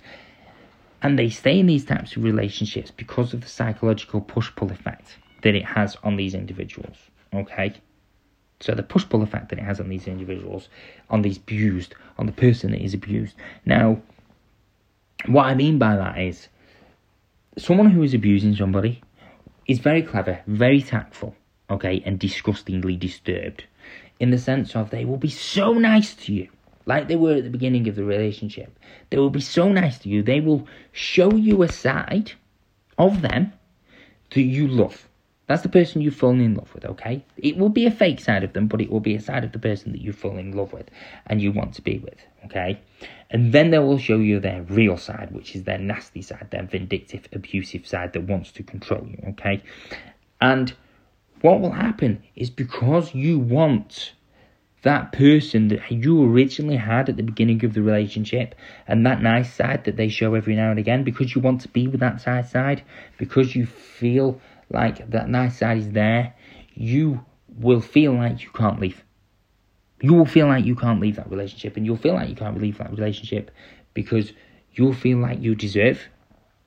And 1.02 1.18
they 1.18 1.28
stay 1.28 1.58
in 1.60 1.66
these 1.66 1.84
types 1.84 2.16
of 2.16 2.24
relationships 2.24 2.90
because 2.90 3.34
of 3.34 3.42
the 3.42 3.48
psychological 3.48 4.22
push 4.22 4.50
pull 4.56 4.72
effect 4.72 5.18
that 5.42 5.54
it 5.54 5.64
has 5.64 5.96
on 6.02 6.16
these 6.16 6.34
individuals. 6.34 6.96
Okay? 7.34 7.74
So 8.64 8.74
the 8.74 8.82
push 8.82 9.06
pull 9.06 9.22
effect 9.22 9.50
that 9.50 9.58
it 9.58 9.62
has 9.62 9.78
on 9.78 9.90
these 9.90 10.06
individuals, 10.06 10.70
on 11.10 11.20
these 11.20 11.36
abused, 11.36 11.94
on 12.16 12.24
the 12.24 12.32
person 12.32 12.70
that 12.70 12.80
is 12.80 12.94
abused. 12.94 13.36
Now, 13.66 14.00
what 15.26 15.44
I 15.44 15.54
mean 15.54 15.76
by 15.76 15.96
that 15.96 16.18
is 16.18 16.48
someone 17.58 17.90
who 17.90 18.02
is 18.02 18.14
abusing 18.14 18.56
somebody 18.56 19.02
is 19.68 19.80
very 19.80 20.00
clever, 20.00 20.40
very 20.46 20.80
tactful, 20.80 21.36
okay, 21.68 22.02
and 22.06 22.18
disgustingly 22.18 22.96
disturbed 22.96 23.64
in 24.18 24.30
the 24.30 24.38
sense 24.38 24.74
of 24.74 24.88
they 24.88 25.04
will 25.04 25.18
be 25.18 25.28
so 25.28 25.74
nice 25.74 26.14
to 26.14 26.32
you 26.32 26.48
like 26.86 27.06
they 27.06 27.16
were 27.16 27.34
at 27.34 27.44
the 27.44 27.50
beginning 27.50 27.86
of 27.86 27.96
the 27.96 28.04
relationship. 28.04 28.78
They 29.10 29.18
will 29.18 29.28
be 29.28 29.42
so 29.42 29.70
nice 29.70 29.98
to 29.98 30.08
you. 30.08 30.22
They 30.22 30.40
will 30.40 30.66
show 30.90 31.34
you 31.34 31.62
a 31.62 31.68
side 31.70 32.32
of 32.96 33.20
them 33.20 33.52
that 34.30 34.40
you 34.40 34.68
love. 34.68 35.06
That's 35.46 35.62
the 35.62 35.68
person 35.68 36.00
you've 36.00 36.14
fallen 36.14 36.40
in 36.40 36.54
love 36.54 36.72
with, 36.74 36.86
okay? 36.86 37.24
It 37.36 37.58
will 37.58 37.68
be 37.68 37.84
a 37.86 37.90
fake 37.90 38.20
side 38.20 38.44
of 38.44 38.54
them, 38.54 38.66
but 38.66 38.80
it 38.80 38.90
will 38.90 39.00
be 39.00 39.14
a 39.14 39.20
side 39.20 39.44
of 39.44 39.52
the 39.52 39.58
person 39.58 39.92
that 39.92 40.00
you've 40.00 40.16
fallen 40.16 40.38
in 40.38 40.52
love 40.56 40.72
with 40.72 40.90
and 41.26 41.42
you 41.42 41.52
want 41.52 41.74
to 41.74 41.82
be 41.82 41.98
with, 41.98 42.18
okay? 42.46 42.80
And 43.30 43.52
then 43.52 43.70
they 43.70 43.78
will 43.78 43.98
show 43.98 44.16
you 44.16 44.40
their 44.40 44.62
real 44.62 44.96
side, 44.96 45.32
which 45.32 45.54
is 45.54 45.64
their 45.64 45.78
nasty 45.78 46.22
side, 46.22 46.48
their 46.50 46.62
vindictive, 46.62 47.28
abusive 47.32 47.86
side 47.86 48.14
that 48.14 48.22
wants 48.22 48.52
to 48.52 48.62
control 48.62 49.06
you, 49.06 49.22
okay? 49.30 49.62
And 50.40 50.74
what 51.42 51.60
will 51.60 51.72
happen 51.72 52.22
is 52.36 52.48
because 52.48 53.14
you 53.14 53.38
want 53.38 54.14
that 54.80 55.12
person 55.12 55.68
that 55.68 55.90
you 55.90 56.22
originally 56.22 56.76
had 56.76 57.08
at 57.08 57.16
the 57.16 57.22
beginning 57.22 57.64
of 57.64 57.72
the 57.72 57.82
relationship 57.82 58.54
and 58.86 59.04
that 59.06 59.22
nice 59.22 59.52
side 59.52 59.84
that 59.84 59.96
they 59.96 60.08
show 60.08 60.34
every 60.34 60.54
now 60.54 60.70
and 60.70 60.78
again 60.78 61.04
because 61.04 61.34
you 61.34 61.40
want 61.40 61.60
to 61.62 61.68
be 61.68 61.88
with 61.88 62.00
that 62.00 62.24
nice 62.26 62.50
side, 62.50 62.82
because 63.18 63.56
you 63.56 63.64
feel 63.66 64.40
like 64.70 65.10
that 65.10 65.28
nice 65.28 65.58
side 65.58 65.78
is 65.78 65.90
there, 65.90 66.34
you 66.74 67.24
will 67.58 67.80
feel 67.80 68.12
like 68.12 68.42
you 68.42 68.50
can't 68.50 68.80
leave. 68.80 69.04
You 70.00 70.14
will 70.14 70.26
feel 70.26 70.46
like 70.46 70.64
you 70.64 70.74
can't 70.74 71.00
leave 71.00 71.16
that 71.16 71.30
relationship 71.30 71.76
and 71.76 71.86
you'll 71.86 71.96
feel 71.96 72.14
like 72.14 72.28
you 72.28 72.34
can't 72.34 72.60
leave 72.60 72.78
that 72.78 72.90
relationship 72.90 73.50
because 73.94 74.32
you'll 74.72 74.92
feel 74.92 75.18
like 75.18 75.40
you 75.40 75.54
deserve 75.54 76.08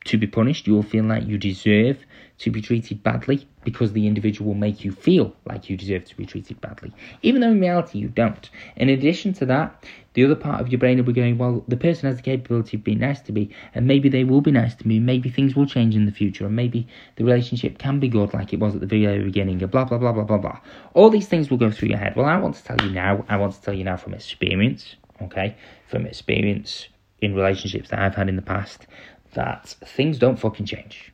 to 0.06 0.18
be 0.18 0.28
punished. 0.28 0.68
You 0.68 0.74
will 0.74 0.84
feel 0.84 1.04
like 1.04 1.28
you 1.28 1.38
deserve 1.38 1.98
to 2.40 2.52
be 2.52 2.62
treated 2.62 3.02
badly 3.02 3.48
because 3.64 3.94
the 3.94 4.08
individual 4.08 4.50
will 4.50 4.60
make 4.60 4.86
you 4.86 4.92
feel 4.92 5.36
like 5.46 5.70
you 5.70 5.76
deserve 5.76 6.06
to 6.06 6.16
be 6.16 6.26
treated 6.26 6.60
badly, 6.62 6.94
even 7.22 7.42
though 7.42 7.50
in 7.50 7.60
reality 7.60 7.98
you 7.98 8.08
don't. 8.08 8.50
In 8.76 8.90
addition 8.90 9.34
to 9.34 9.46
that, 9.48 9.84
the 10.14 10.24
other 10.24 10.36
part 10.36 10.62
of 10.62 10.70
your 10.70 10.80
brain 10.80 10.98
will 10.98 11.04
be 11.04 11.14
going, 11.14 11.38
well, 11.38 11.64
the 11.68 11.78
person 11.78 12.08
has 12.08 12.18
the 12.18 12.24
capability 12.24 12.78
of 12.78 12.84
being 12.84 13.00
nice 13.00 13.22
to 13.22 13.32
me, 13.32 13.50
and 13.74 13.88
maybe 13.88 14.08
they 14.10 14.24
will 14.24 14.42
be 14.42 14.52
nice 14.52 14.76
to 14.76 14.88
me, 14.88 15.00
maybe 15.00 15.30
things 15.30 15.56
will 15.56 15.66
change 15.66 15.96
in 15.96 16.06
the 16.06 16.12
future, 16.12 16.46
and 16.46 16.56
maybe 16.56 16.88
the 17.18 17.24
relationship 17.24 17.78
can 17.78 18.00
be 18.00 18.08
good 18.08 18.34
like 18.34 18.54
it 18.54 18.60
was 18.60 18.76
at 18.76 18.82
the 18.82 18.88
very 18.88 19.24
beginning, 19.24 19.62
and 19.62 19.72
blah, 19.72 19.86
blah, 19.86 19.98
blah, 19.98 20.12
blah, 20.12 20.24
blah, 20.24 20.38
blah. 20.38 20.60
All 20.94 21.10
these 21.10 21.28
things 21.28 21.50
will 21.50 21.58
go 21.58 21.72
through 21.72 21.90
your 21.90 21.98
head. 21.98 22.16
Well, 22.16 22.26
I 22.26 22.38
want 22.38 22.56
to 22.56 22.64
tell 22.64 22.82
you 22.82 22.92
now, 22.92 23.26
I 23.30 23.38
want 23.38 23.54
to 23.56 23.62
tell 23.62 23.74
you 23.74 23.84
now 23.84 23.98
from 23.98 24.14
experience, 24.14 24.96
okay, 25.22 25.56
from 25.88 26.06
experience 26.06 26.88
in 27.20 27.36
relationships 27.36 27.90
that 27.90 28.00
I've 28.00 28.16
had 28.16 28.30
in 28.30 28.36
the 28.36 28.42
past, 28.42 28.88
that 29.34 29.76
things 29.86 30.18
don't 30.20 30.38
fucking 30.40 30.66
change. 30.66 31.14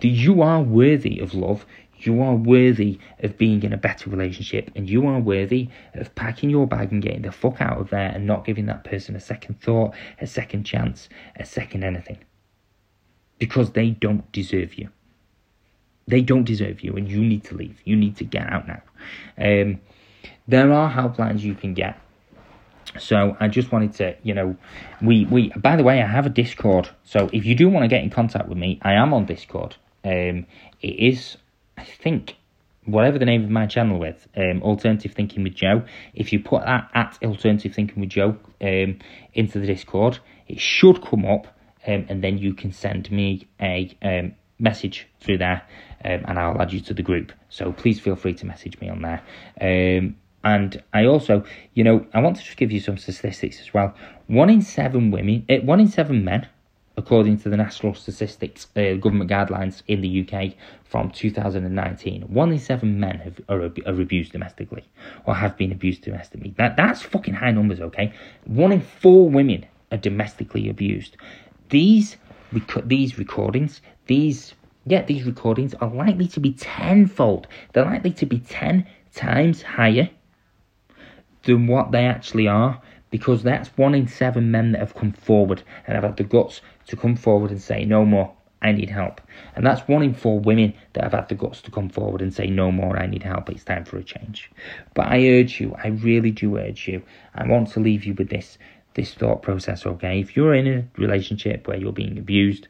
That 0.00 0.08
you 0.08 0.42
are 0.42 0.62
worthy 0.62 1.18
of 1.18 1.34
love, 1.34 1.66
you 1.98 2.22
are 2.22 2.34
worthy 2.34 2.98
of 3.20 3.36
being 3.36 3.62
in 3.62 3.72
a 3.72 3.76
better 3.76 4.08
relationship, 4.10 4.70
and 4.74 4.88
you 4.88 5.06
are 5.06 5.18
worthy 5.18 5.68
of 5.94 6.14
packing 6.14 6.50
your 6.50 6.66
bag 6.66 6.92
and 6.92 7.02
getting 7.02 7.22
the 7.22 7.32
fuck 7.32 7.60
out 7.60 7.78
of 7.78 7.90
there 7.90 8.10
and 8.10 8.26
not 8.26 8.44
giving 8.44 8.66
that 8.66 8.84
person 8.84 9.16
a 9.16 9.20
second 9.20 9.60
thought, 9.60 9.94
a 10.20 10.26
second 10.26 10.64
chance, 10.64 11.08
a 11.36 11.44
second 11.44 11.84
anything. 11.84 12.18
Because 13.38 13.72
they 13.72 13.90
don't 13.90 14.30
deserve 14.32 14.74
you. 14.74 14.90
They 16.06 16.22
don't 16.22 16.44
deserve 16.44 16.80
you, 16.82 16.94
and 16.96 17.08
you 17.08 17.20
need 17.20 17.44
to 17.44 17.54
leave. 17.54 17.80
You 17.84 17.96
need 17.96 18.16
to 18.16 18.24
get 18.24 18.50
out 18.50 18.66
now. 18.66 18.82
Um, 19.36 19.80
there 20.46 20.72
are 20.72 20.90
helplines 20.90 21.40
you 21.40 21.54
can 21.54 21.74
get 21.74 22.00
so 22.98 23.36
I 23.40 23.48
just 23.48 23.72
wanted 23.72 23.94
to, 23.94 24.16
you 24.22 24.34
know, 24.34 24.56
we 25.02 25.26
we. 25.26 25.50
By 25.56 25.76
the 25.76 25.82
way, 25.82 26.02
I 26.02 26.06
have 26.06 26.26
a 26.26 26.30
Discord. 26.30 26.90
So 27.04 27.28
if 27.32 27.44
you 27.44 27.54
do 27.54 27.68
want 27.68 27.84
to 27.84 27.88
get 27.88 28.02
in 28.02 28.10
contact 28.10 28.48
with 28.48 28.58
me, 28.58 28.78
I 28.82 28.94
am 28.94 29.12
on 29.14 29.26
Discord. 29.26 29.76
Um, 30.04 30.46
it 30.80 30.94
is, 30.98 31.36
I 31.76 31.84
think, 31.84 32.36
whatever 32.84 33.18
the 33.18 33.24
name 33.24 33.44
of 33.44 33.50
my 33.50 33.66
channel 33.66 33.98
with, 33.98 34.26
um, 34.36 34.62
Alternative 34.62 35.12
Thinking 35.12 35.42
with 35.42 35.54
Joe. 35.54 35.82
If 36.14 36.32
you 36.32 36.40
put 36.40 36.64
that 36.64 36.90
at 36.94 37.18
Alternative 37.22 37.72
Thinking 37.74 38.00
with 38.00 38.10
Joe 38.10 38.36
um, 38.60 38.98
into 39.34 39.58
the 39.58 39.66
Discord, 39.66 40.18
it 40.46 40.60
should 40.60 41.02
come 41.02 41.24
up, 41.24 41.46
um, 41.86 42.06
and 42.08 42.22
then 42.22 42.38
you 42.38 42.54
can 42.54 42.72
send 42.72 43.10
me 43.10 43.46
a 43.60 43.96
um, 44.02 44.34
message 44.58 45.06
through 45.20 45.38
there, 45.38 45.62
um, 46.04 46.24
and 46.26 46.38
I'll 46.38 46.60
add 46.60 46.72
you 46.72 46.80
to 46.80 46.94
the 46.94 47.02
group. 47.02 47.32
So 47.48 47.72
please 47.72 48.00
feel 48.00 48.16
free 48.16 48.34
to 48.34 48.46
message 48.46 48.80
me 48.80 48.88
on 48.88 49.02
there. 49.02 49.22
Um, 49.60 50.16
and 50.44 50.82
I 50.92 51.04
also, 51.04 51.44
you 51.74 51.82
know, 51.84 52.06
I 52.14 52.20
want 52.20 52.36
to 52.36 52.42
just 52.42 52.56
give 52.56 52.70
you 52.70 52.80
some 52.80 52.96
statistics 52.96 53.60
as 53.60 53.74
well. 53.74 53.94
One 54.28 54.50
in 54.50 54.62
seven 54.62 55.10
women, 55.10 55.44
uh, 55.50 55.56
one 55.56 55.80
in 55.80 55.88
seven 55.88 56.24
men, 56.24 56.46
according 56.96 57.38
to 57.38 57.48
the 57.48 57.56
National 57.56 57.94
Statistics 57.94 58.66
uh, 58.76 58.94
government 58.94 59.30
guidelines 59.30 59.82
in 59.88 60.00
the 60.00 60.20
UK 60.20 60.54
from 60.84 61.10
2019, 61.10 62.22
one 62.22 62.52
in 62.52 62.58
seven 62.58 63.00
men 63.00 63.18
have, 63.18 63.40
are, 63.48 63.62
are 63.62 64.00
abused 64.00 64.32
domestically 64.32 64.84
or 65.26 65.34
have 65.34 65.56
been 65.56 65.72
abused 65.72 66.02
domestically. 66.02 66.54
That 66.56 66.76
that's 66.76 67.02
fucking 67.02 67.34
high 67.34 67.52
numbers, 67.52 67.80
okay? 67.80 68.12
One 68.44 68.72
in 68.72 68.80
four 68.80 69.28
women 69.28 69.66
are 69.90 69.98
domestically 69.98 70.68
abused. 70.68 71.16
These 71.68 72.16
rec- 72.52 72.86
these 72.86 73.18
recordings, 73.18 73.80
these 74.06 74.54
yeah, 74.86 75.02
these 75.02 75.24
recordings 75.24 75.74
are 75.74 75.90
likely 75.90 76.28
to 76.28 76.40
be 76.40 76.52
tenfold. 76.52 77.46
They're 77.72 77.84
likely 77.84 78.12
to 78.12 78.26
be 78.26 78.38
ten 78.38 78.86
times 79.14 79.62
higher 79.62 80.08
than 81.48 81.66
what 81.66 81.90
they 81.92 82.04
actually 82.04 82.46
are 82.46 82.80
because 83.10 83.42
that's 83.42 83.70
one 83.78 83.94
in 83.94 84.06
seven 84.06 84.50
men 84.50 84.72
that 84.72 84.80
have 84.80 84.94
come 84.94 85.12
forward 85.12 85.62
and 85.86 85.94
have 85.94 86.04
had 86.04 86.18
the 86.18 86.24
guts 86.24 86.60
to 86.86 86.94
come 86.96 87.16
forward 87.16 87.50
and 87.50 87.60
say, 87.60 87.86
No 87.86 88.04
more, 88.04 88.34
I 88.60 88.72
need 88.72 88.90
help. 88.90 89.22
And 89.56 89.64
that's 89.64 89.88
one 89.88 90.02
in 90.02 90.12
four 90.12 90.38
women 90.38 90.74
that 90.92 91.04
have 91.04 91.12
had 91.12 91.28
the 91.28 91.34
guts 91.34 91.62
to 91.62 91.70
come 91.70 91.88
forward 91.88 92.20
and 92.20 92.34
say, 92.34 92.48
No 92.48 92.70
more, 92.70 92.98
I 92.98 93.06
need 93.06 93.22
help, 93.22 93.48
it's 93.48 93.64
time 93.64 93.86
for 93.86 93.96
a 93.96 94.04
change. 94.04 94.50
But 94.92 95.06
I 95.08 95.26
urge 95.26 95.58
you, 95.58 95.74
I 95.82 95.88
really 95.88 96.30
do 96.30 96.58
urge 96.58 96.86
you, 96.86 97.02
I 97.34 97.46
want 97.46 97.70
to 97.72 97.80
leave 97.80 98.04
you 98.04 98.14
with 98.14 98.28
this 98.28 98.58
this 98.94 99.14
thought 99.14 99.42
process, 99.42 99.86
okay? 99.86 100.20
If 100.20 100.36
you're 100.36 100.54
in 100.54 100.66
a 100.66 100.84
relationship 101.00 101.66
where 101.68 101.76
you're 101.76 101.92
being 101.92 102.18
abused, 102.18 102.66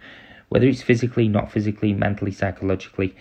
whether 0.51 0.67
it's 0.67 0.83
physically, 0.83 1.27
not 1.27 1.51
physically, 1.51 1.95
mentally, 1.95 2.33
psychologically, 2.33 3.17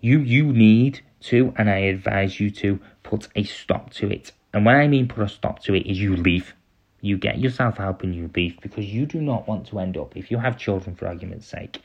you 0.00 0.20
you 0.20 0.52
need 0.52 1.00
to, 1.22 1.52
and 1.56 1.68
I 1.68 1.78
advise 1.78 2.38
you 2.38 2.50
to, 2.50 2.78
put 3.02 3.28
a 3.34 3.42
stop 3.42 3.90
to 3.94 4.08
it 4.08 4.32
and 4.52 4.64
when 4.64 4.76
I 4.76 4.88
mean 4.88 5.08
put 5.08 5.24
a 5.24 5.28
stop 5.28 5.60
to 5.64 5.74
it, 5.74 5.86
is 5.86 5.98
you 5.98 6.16
leave. 6.16 6.54
You 7.00 7.16
get 7.16 7.38
yourself 7.38 7.78
help 7.78 8.02
and 8.02 8.14
you 8.14 8.30
leave 8.34 8.58
because 8.60 8.86
you 8.86 9.06
do 9.06 9.20
not 9.20 9.48
want 9.48 9.66
to 9.68 9.78
end 9.78 9.96
up, 9.96 10.16
if 10.16 10.30
you 10.30 10.38
have 10.38 10.58
children 10.58 10.94
for 10.94 11.06
argument's 11.06 11.46
sake, 11.46 11.80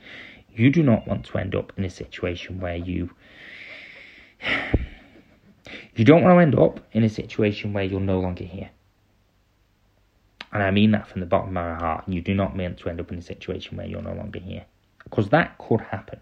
you 0.54 0.70
do 0.70 0.82
not 0.82 1.06
want 1.06 1.24
to 1.26 1.38
end 1.38 1.54
up 1.54 1.72
in 1.76 1.84
a 1.84 1.90
situation 1.90 2.60
where 2.60 2.76
you. 2.76 3.10
You 5.96 6.04
don't 6.04 6.22
want 6.22 6.36
to 6.36 6.40
end 6.40 6.56
up 6.56 6.78
in 6.92 7.02
a 7.02 7.08
situation 7.08 7.72
where 7.72 7.82
you're 7.82 7.98
no 7.98 8.20
longer 8.20 8.44
here. 8.44 8.70
And 10.52 10.62
I 10.62 10.70
mean 10.70 10.92
that 10.92 11.08
from 11.08 11.20
the 11.20 11.26
bottom 11.26 11.48
of 11.48 11.54
my 11.54 11.74
heart. 11.74 12.04
You 12.06 12.20
do 12.20 12.34
not 12.34 12.54
want 12.54 12.78
to 12.78 12.88
end 12.88 13.00
up 13.00 13.10
in 13.10 13.18
a 13.18 13.22
situation 13.22 13.76
where 13.76 13.86
you're 13.86 14.00
no 14.00 14.12
longer 14.12 14.38
here. 14.38 14.64
Because 15.02 15.28
that 15.30 15.58
could 15.58 15.80
happen. 15.80 16.20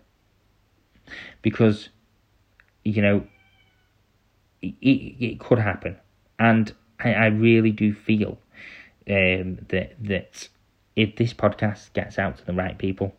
Because, 1.43 1.91
you 2.85 3.03
know, 3.03 3.27
it, 4.63 4.75
it 4.81 5.41
could 5.41 5.59
happen, 5.59 5.97
and 6.39 6.73
I, 7.01 7.13
I 7.15 7.27
really 7.27 7.71
do 7.71 7.93
feel 7.95 8.39
um, 9.09 9.59
that 9.69 9.95
that 10.01 10.49
if 10.97 11.17
this 11.17 11.35
podcast 11.35 11.93
gets 11.93 12.19
out 12.19 12.39
to 12.39 12.45
the 12.45 12.53
right 12.53 12.79
people 12.79 13.15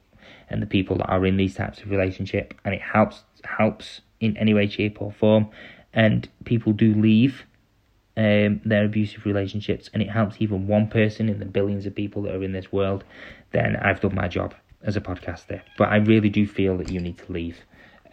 and 0.50 0.62
the 0.62 0.68
people 0.68 0.98
that 0.98 1.10
are 1.10 1.26
in 1.26 1.38
these 1.38 1.56
types 1.56 1.82
of 1.82 1.90
relationship, 1.90 2.54
and 2.64 2.74
it 2.74 2.82
helps 2.82 3.24
helps 3.44 4.02
in 4.20 4.38
any 4.38 4.54
way, 4.54 4.68
shape, 4.68 5.02
or 5.02 5.12
form, 5.12 5.50
and 5.94 6.30
people 6.46 6.74
do 6.74 6.94
leave 6.94 7.46
um, 8.18 8.62
their 8.64 8.86
abusive 8.86 9.26
relationships, 9.26 9.90
and 9.94 10.02
it 10.02 10.10
helps 10.10 10.38
even 10.40 10.68
one 10.68 10.88
person 10.88 11.30
in 11.30 11.40
the 11.40 11.46
billions 11.46 11.86
of 11.86 11.96
people 11.96 12.22
that 12.24 12.36
are 12.36 12.44
in 12.44 12.54
this 12.54 12.72
world, 12.72 13.04
then 13.52 13.76
I've 13.76 14.00
done 14.00 14.16
my 14.16 14.28
job 14.28 14.54
as 14.84 14.96
a 14.96 15.02
podcaster. 15.02 15.62
But 15.78 15.90
I 15.90 15.98
really 15.98 16.30
do 16.30 16.48
feel 16.48 16.78
that 16.78 16.90
you 16.90 17.00
need 17.00 17.18
to 17.20 17.32
leave. 17.32 17.60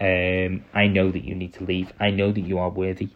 Um, 0.01 0.65
I 0.75 0.87
know 0.89 1.11
that 1.11 1.25
you 1.25 1.35
need 1.35 1.55
to 1.55 1.65
leave. 1.65 1.93
I 2.01 2.11
know 2.11 2.33
that 2.33 2.41
you 2.41 2.59
are 2.59 2.71
worthy. 2.71 3.11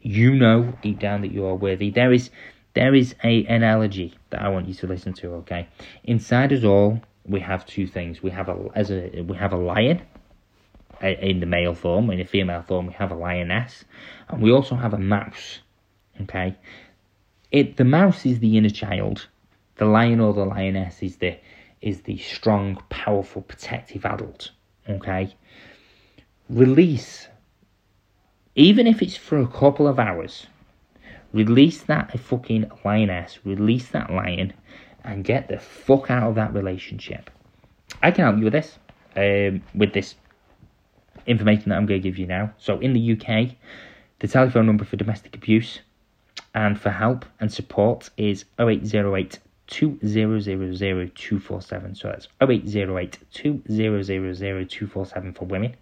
You 0.00 0.34
know 0.34 0.74
deep 0.82 0.98
down 0.98 1.20
that 1.22 1.32
you 1.32 1.44
are 1.46 1.54
worthy. 1.54 1.90
There 1.90 2.12
is 2.12 2.30
there 2.74 2.94
is 2.94 3.14
a 3.22 3.44
analogy 3.46 4.14
that 4.30 4.40
I 4.42 4.48
want 4.48 4.68
you 4.68 4.74
to 4.74 4.86
listen 4.86 5.12
to. 5.14 5.34
Okay, 5.34 5.68
inside 6.04 6.52
us 6.52 6.64
all, 6.64 7.00
we 7.26 7.40
have 7.40 7.66
two 7.66 7.86
things. 7.86 8.22
We 8.22 8.30
have 8.30 8.48
a 8.48 8.68
as 8.74 8.90
a 8.90 9.22
we 9.22 9.36
have 9.36 9.52
a 9.52 9.56
lion 9.56 10.02
in 11.00 11.40
the 11.40 11.46
male 11.46 11.74
form. 11.74 12.10
In 12.10 12.18
the 12.18 12.24
female 12.24 12.62
form, 12.62 12.86
we 12.86 12.92
have 12.94 13.10
a 13.10 13.14
lioness, 13.14 13.84
and 14.28 14.42
we 14.42 14.50
also 14.50 14.74
have 14.74 14.94
a 14.94 14.98
mouse. 14.98 15.60
Okay, 16.22 16.56
it 17.50 17.76
the 17.76 17.84
mouse 17.84 18.24
is 18.26 18.38
the 18.40 18.56
inner 18.56 18.70
child. 18.70 19.26
The 19.76 19.84
lion 19.86 20.20
or 20.20 20.32
the 20.32 20.44
lioness 20.44 21.02
is 21.02 21.16
the 21.16 21.38
is 21.80 22.02
the 22.02 22.16
strong, 22.18 22.82
powerful, 22.88 23.42
protective 23.42 24.04
adult. 24.04 24.50
Okay, 24.88 25.34
release, 26.52 27.28
even 28.54 28.86
if 28.86 29.02
it's 29.02 29.16
for 29.16 29.38
a 29.38 29.46
couple 29.46 29.88
of 29.88 29.98
hours, 29.98 30.46
release 31.32 31.82
that 31.82 32.18
fucking 32.18 32.70
lioness, 32.84 33.38
release 33.44 33.88
that 33.88 34.12
lion, 34.12 34.52
and 35.02 35.24
get 35.24 35.48
the 35.48 35.58
fuck 35.58 36.10
out 36.10 36.28
of 36.28 36.34
that 36.34 36.52
relationship. 36.52 37.30
I 38.02 38.10
can 38.10 38.24
help 38.24 38.38
you 38.38 38.44
with 38.44 38.52
this, 38.52 38.78
um, 39.16 39.62
with 39.74 39.94
this 39.94 40.14
information 41.26 41.70
that 41.70 41.76
I'm 41.76 41.86
going 41.86 42.02
to 42.02 42.08
give 42.08 42.18
you 42.18 42.26
now. 42.26 42.52
So 42.58 42.78
in 42.80 42.92
the 42.92 43.12
UK, 43.12 43.56
the 44.18 44.28
telephone 44.28 44.66
number 44.66 44.84
for 44.84 44.96
domestic 44.96 45.34
abuse 45.34 45.80
and 46.54 46.78
for 46.78 46.90
help 46.90 47.24
and 47.40 47.50
support 47.50 48.10
is 48.16 48.44
0808 48.60 49.38
2000 49.68 51.12
247. 51.14 51.94
So 51.94 52.08
that's 52.08 52.28
0808 52.42 53.18
2000 53.32 54.68
247 54.68 55.32
for 55.32 55.44
women. 55.46 55.74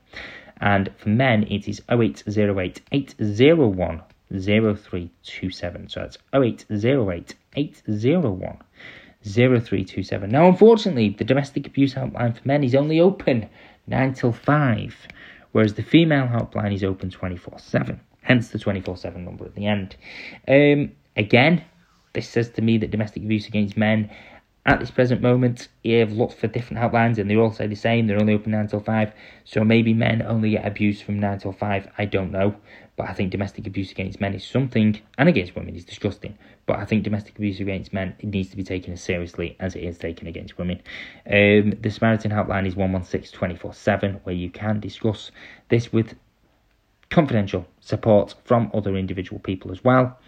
And 0.61 0.90
for 0.99 1.09
men, 1.09 1.45
it 1.45 1.69
is 1.69 1.81
0808 1.90 2.83
801 2.93 4.02
0327. 4.31 5.88
So 5.88 6.00
that's 6.00 6.19
0808 6.35 7.35
801 7.57 8.59
0327. 9.25 10.31
Now, 10.31 10.49
unfortunately, 10.49 11.11
the 11.11 11.25
domestic 11.25 11.67
abuse 11.67 11.95
helpline 11.95 12.37
for 12.37 12.47
men 12.47 12.64
is 12.64 12.75
only 12.75 13.00
open 13.00 13.49
9 13.87 14.14
till 14.14 14.33
5, 14.33 15.09
whereas 15.52 15.75
the 15.75 15.83
female 15.83 16.26
helpline 16.26 16.75
is 16.75 16.85
open 16.85 17.11
24 17.11 17.59
7, 17.59 18.00
hence 18.23 18.49
the 18.49 18.59
24 18.59 18.97
7 18.97 19.25
number 19.25 19.45
at 19.45 19.55
the 19.55 19.67
end. 19.67 19.97
Um, 20.49 20.93
again, 21.17 21.64
this 22.12 22.29
says 22.29 22.50
to 22.50 22.62
me 22.62 22.79
that 22.79 22.90
domestic 22.90 23.23
abuse 23.23 23.47
against 23.47 23.76
men 23.76 24.11
at 24.67 24.79
this 24.79 24.90
present 24.90 25.23
moment, 25.23 25.69
you've 25.83 26.12
looked 26.12 26.35
for 26.35 26.47
different 26.47 26.83
helplines 26.83 27.19
and 27.19 27.31
they 27.31 27.37
all 27.37 27.50
say 27.50 27.67
the 27.67 27.75
same. 27.75 28.07
They're 28.07 28.21
only 28.21 28.35
open 28.35 28.52
9 28.52 28.69
till 28.69 28.81
5. 28.81 29.12
So 29.45 29.64
maybe 29.64 29.95
men 29.95 30.21
only 30.23 30.50
get 30.50 30.67
abused 30.67 31.02
from 31.02 31.19
9 31.19 31.38
till 31.38 31.52
5. 31.52 31.88
I 31.97 32.05
don't 32.05 32.31
know. 32.31 32.55
But 32.97 33.09
I 33.09 33.14
think 33.14 33.31
domestic 33.31 33.67
abuse 33.67 33.90
against 33.90 34.21
men 34.21 34.35
is 34.35 34.45
something, 34.45 35.00
and 35.17 35.26
against 35.26 35.57
women 35.57 35.75
is 35.75 35.87
disgusting. 35.87 36.37
But 36.67 36.81
I 36.81 36.85
think 36.85 37.02
domestic 37.02 37.37
abuse 37.38 37.59
against 37.59 37.95
men 37.95 38.14
it 38.19 38.26
needs 38.26 38.50
to 38.50 38.57
be 38.59 38.62
taken 38.62 38.93
as 38.93 39.00
seriously 39.00 39.57
as 39.59 39.75
it 39.75 39.85
is 39.85 39.96
taken 39.96 40.27
against 40.27 40.59
women. 40.59 40.83
Um, 41.27 41.73
the 41.81 41.90
Samaritan 41.90 42.31
helpline 42.31 42.66
is 42.66 42.77
116 42.77 43.38
24 43.38 43.73
7, 43.73 44.20
where 44.25 44.35
you 44.35 44.51
can 44.51 44.81
discuss 44.81 45.31
this 45.70 45.94
with 45.94 46.14
confidential 47.11 47.66
support 47.81 48.35
from 48.44 48.70
other 48.73 48.96
individual 48.96 49.40
people 49.40 49.73
as 49.73 49.83
well 49.83 50.18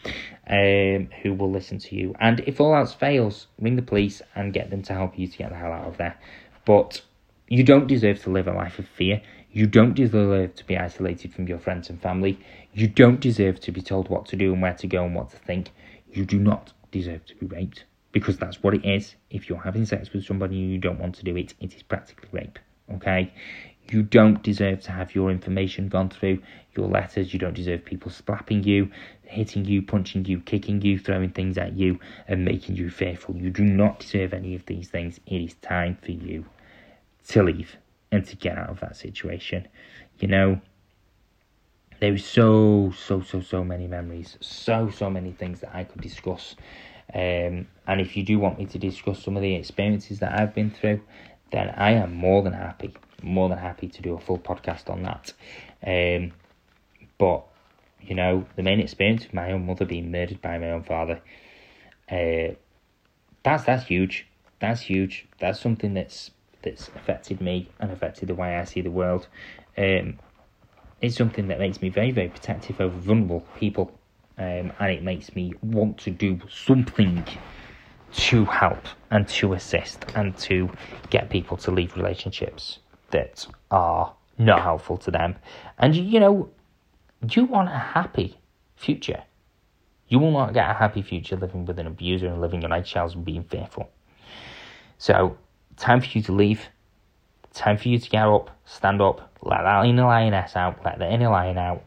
um, 0.49 1.09
who 1.23 1.33
will 1.33 1.51
listen 1.51 1.79
to 1.79 1.95
you. 1.95 2.15
And 2.21 2.41
if 2.41 2.61
all 2.61 2.75
else 2.75 2.93
fails, 2.93 3.47
ring 3.61 3.77
the 3.77 3.83
police 3.83 4.21
and 4.35 4.53
get 4.53 4.71
them 4.71 4.83
to 4.83 4.93
help 4.93 5.19
you 5.19 5.29
to 5.29 5.39
get 5.39 5.51
the 5.51 5.57
hell 5.57 5.73
out 5.73 5.87
of 5.87 5.97
there. 5.97 6.19
But 6.65 7.03
you 7.49 7.63
don't 7.63 7.87
deserve 7.87 8.23
to 8.23 8.31
live 8.31 8.49
a 8.49 8.53
life 8.53 8.79
of 8.79 8.89
fear. 8.89 9.23
You 9.53 9.67
don't 9.67 9.95
deserve 9.95 10.55
to 10.57 10.67
be 10.67 10.77
isolated 10.77 11.33
from 11.33 11.47
your 11.47 11.59
friends 11.59 11.91
and 11.91 12.01
family. 12.01 12.39
You 12.73 12.89
don't 12.89 13.21
deserve 13.21 13.61
to 13.61 13.73
be 13.73 13.83
told 13.83 14.09
what 14.09 14.27
to 14.27 14.37
do 14.37 14.53
and 14.53 14.63
where 14.63 14.75
to 14.75 14.87
go 14.87 15.05
and 15.05 15.15
what 15.15 15.31
to 15.31 15.37
think. 15.37 15.71
You 16.11 16.25
do 16.25 16.39
not 16.39 16.73
deserve 16.91 17.25
to 17.27 17.35
be 17.37 17.47
raped 17.47 17.85
because 18.11 18.39
that's 18.39 18.63
what 18.63 18.75
it 18.75 18.85
is. 18.85 19.15
If 19.31 19.49
you're 19.49 19.63
having 19.63 19.85
sex 19.85 20.13
with 20.13 20.25
somebody 20.25 20.61
and 20.63 20.73
you 20.73 20.79
don't 20.79 20.99
want 20.99 21.15
to 21.17 21.25
do 21.25 21.37
it, 21.37 21.55
it 21.61 21.75
is 21.75 21.83
practically 21.83 22.29
rape. 22.33 22.59
Okay? 22.95 23.33
You 23.91 24.03
don't 24.03 24.43
deserve 24.43 24.81
to 24.83 24.93
have 24.93 25.15
your 25.15 25.31
information 25.31 25.89
gone 25.89 26.09
through, 26.09 26.43
your 26.77 26.89
letters. 26.89 27.33
You 27.33 27.39
don't 27.39 27.55
deserve 27.55 27.85
people 27.85 28.11
slapping 28.11 28.65
you, 28.65 28.91
hitting 29.25 29.65
you, 29.65 29.83
punching 29.83 30.25
you, 30.25 30.41
kicking 30.41 30.81
you, 30.83 30.99
throwing 30.99 31.31
things 31.31 31.59
at 31.59 31.77
you, 31.77 31.99
and 32.29 32.45
making 32.45 32.77
you 32.77 32.91
fearful. 32.91 33.37
You 33.37 33.51
do 33.51 33.65
not 33.65 34.01
deserve 34.01 34.33
any 34.33 34.55
of 34.55 34.65
these 34.67 34.89
things. 34.89 35.21
It 35.27 35.43
is 35.43 35.55
time 35.55 35.99
for 36.03 36.13
you 36.13 36.47
to 37.29 37.43
leave 37.43 37.77
and 38.11 38.25
to 38.27 38.37
get 38.37 38.59
out 38.59 38.71
of 38.71 38.81
that 38.81 38.97
situation. 38.97 39.69
You 40.19 40.29
know, 40.29 40.61
there's 42.01 42.25
so, 42.25 42.93
so, 42.97 43.21
so, 43.21 43.41
so 43.41 43.65
many 43.65 43.87
memories, 43.87 44.37
so, 44.41 44.91
so 44.91 45.09
many 45.09 45.33
things 45.33 45.61
that 45.61 45.75
I 45.75 45.85
could 45.85 46.01
discuss. 46.01 46.57
Um, 47.15 47.67
and 47.87 48.01
if 48.01 48.17
you 48.17 48.23
do 48.23 48.39
want 48.39 48.59
me 48.59 48.67
to 48.67 48.79
discuss 48.79 49.23
some 49.23 49.37
of 49.37 49.43
the 49.43 49.55
experiences 49.55 50.19
that 50.21 50.39
I've 50.39 50.55
been 50.55 50.71
through, 50.71 51.01
then 51.53 51.73
I 51.77 51.93
am 51.93 52.15
more 52.15 52.43
than 52.43 52.53
happy 52.53 52.95
more 53.23 53.49
than 53.49 53.59
happy 53.59 53.89
to 53.89 54.03
do 54.03 54.15
a 54.15 54.19
full 54.19 54.39
podcast 54.39 54.91
on 54.91 55.03
that. 55.05 55.33
Um, 55.87 56.33
but 57.19 57.45
you 58.01 58.17
know, 58.17 58.47
the 58.57 58.63
main 58.63 58.81
experience 58.81 59.25
of 59.25 59.33
my 59.33 59.53
own 59.53 59.67
mother 59.67 59.85
being 59.85 60.11
murdered 60.11 60.43
by 60.43 60.59
my 60.59 60.71
own 60.73 60.83
father, 60.83 61.21
uh, 62.11 62.55
that's 63.45 63.65
that's 63.65 63.87
huge. 63.87 64.27
That's 64.61 64.83
huge. 64.83 65.29
That's 65.39 65.61
something 65.61 65.95
that's 65.95 66.31
that's 66.63 66.89
affected 66.89 67.41
me 67.41 67.69
and 67.81 67.91
affected 67.91 68.29
the 68.29 68.35
way 68.35 68.57
I 68.57 68.65
see 68.65 68.81
the 68.81 68.91
world. 68.91 69.29
Um, 69.77 70.19
it's 71.01 71.17
something 71.17 71.49
that 71.49 71.59
makes 71.59 71.83
me 71.83 71.89
very, 71.89 72.13
very 72.13 72.29
protective 72.29 72.81
over 72.81 72.97
vulnerable 72.97 73.45
people, 73.59 73.93
um, 74.39 74.73
and 74.79 74.93
it 74.93 75.03
makes 75.03 75.35
me 75.35 75.55
want 75.63 75.99
to 75.99 76.11
do 76.11 76.41
something 76.49 77.25
to 78.13 78.45
help 78.45 78.85
and 79.11 79.27
to 79.27 79.55
assist 79.55 80.05
and 80.15 80.37
to 80.37 80.71
get 81.11 81.31
people 81.31 81.57
to 81.59 81.71
leave 81.71 81.97
relationships 81.97 82.79
that 83.11 83.47
are 83.71 84.15
not 84.39 84.63
helpful 84.63 84.97
to 84.99 85.11
them. 85.11 85.37
And 85.79 85.95
you 85.95 86.21
know, 86.21 86.51
you 87.31 87.45
want 87.45 87.69
a 87.69 87.79
happy 87.79 88.39
future. 88.77 89.23
You 90.09 90.19
will 90.19 90.33
not 90.33 90.53
get 90.53 90.69
a 90.69 90.75
happy 90.75 91.03
future 91.03 91.37
living 91.37 91.65
with 91.65 91.79
an 91.79 91.87
abuser 91.87 92.27
and 92.27 92.41
living 92.41 92.63
your 92.63 92.71
lifestyles 92.71 93.15
and 93.15 93.25
being 93.25 93.45
fearful. 93.45 93.89
So, 94.99 95.39
time 95.77 96.01
for 96.01 96.07
you 96.09 96.23
to 96.25 96.33
leave. 96.33 96.69
Time 97.55 97.77
for 97.77 97.89
you 97.89 97.99
to 97.99 98.11
get 98.11 98.27
up, 98.27 98.51
stand 98.65 99.03
up, 99.03 99.31
let 99.43 99.63
that 99.63 99.85
inner 99.85 100.05
lioness 100.05 100.57
out, 100.57 100.83
let 100.85 100.99
the 100.99 101.11
inner 101.11 101.29
lion 101.29 101.59
out, 101.59 101.83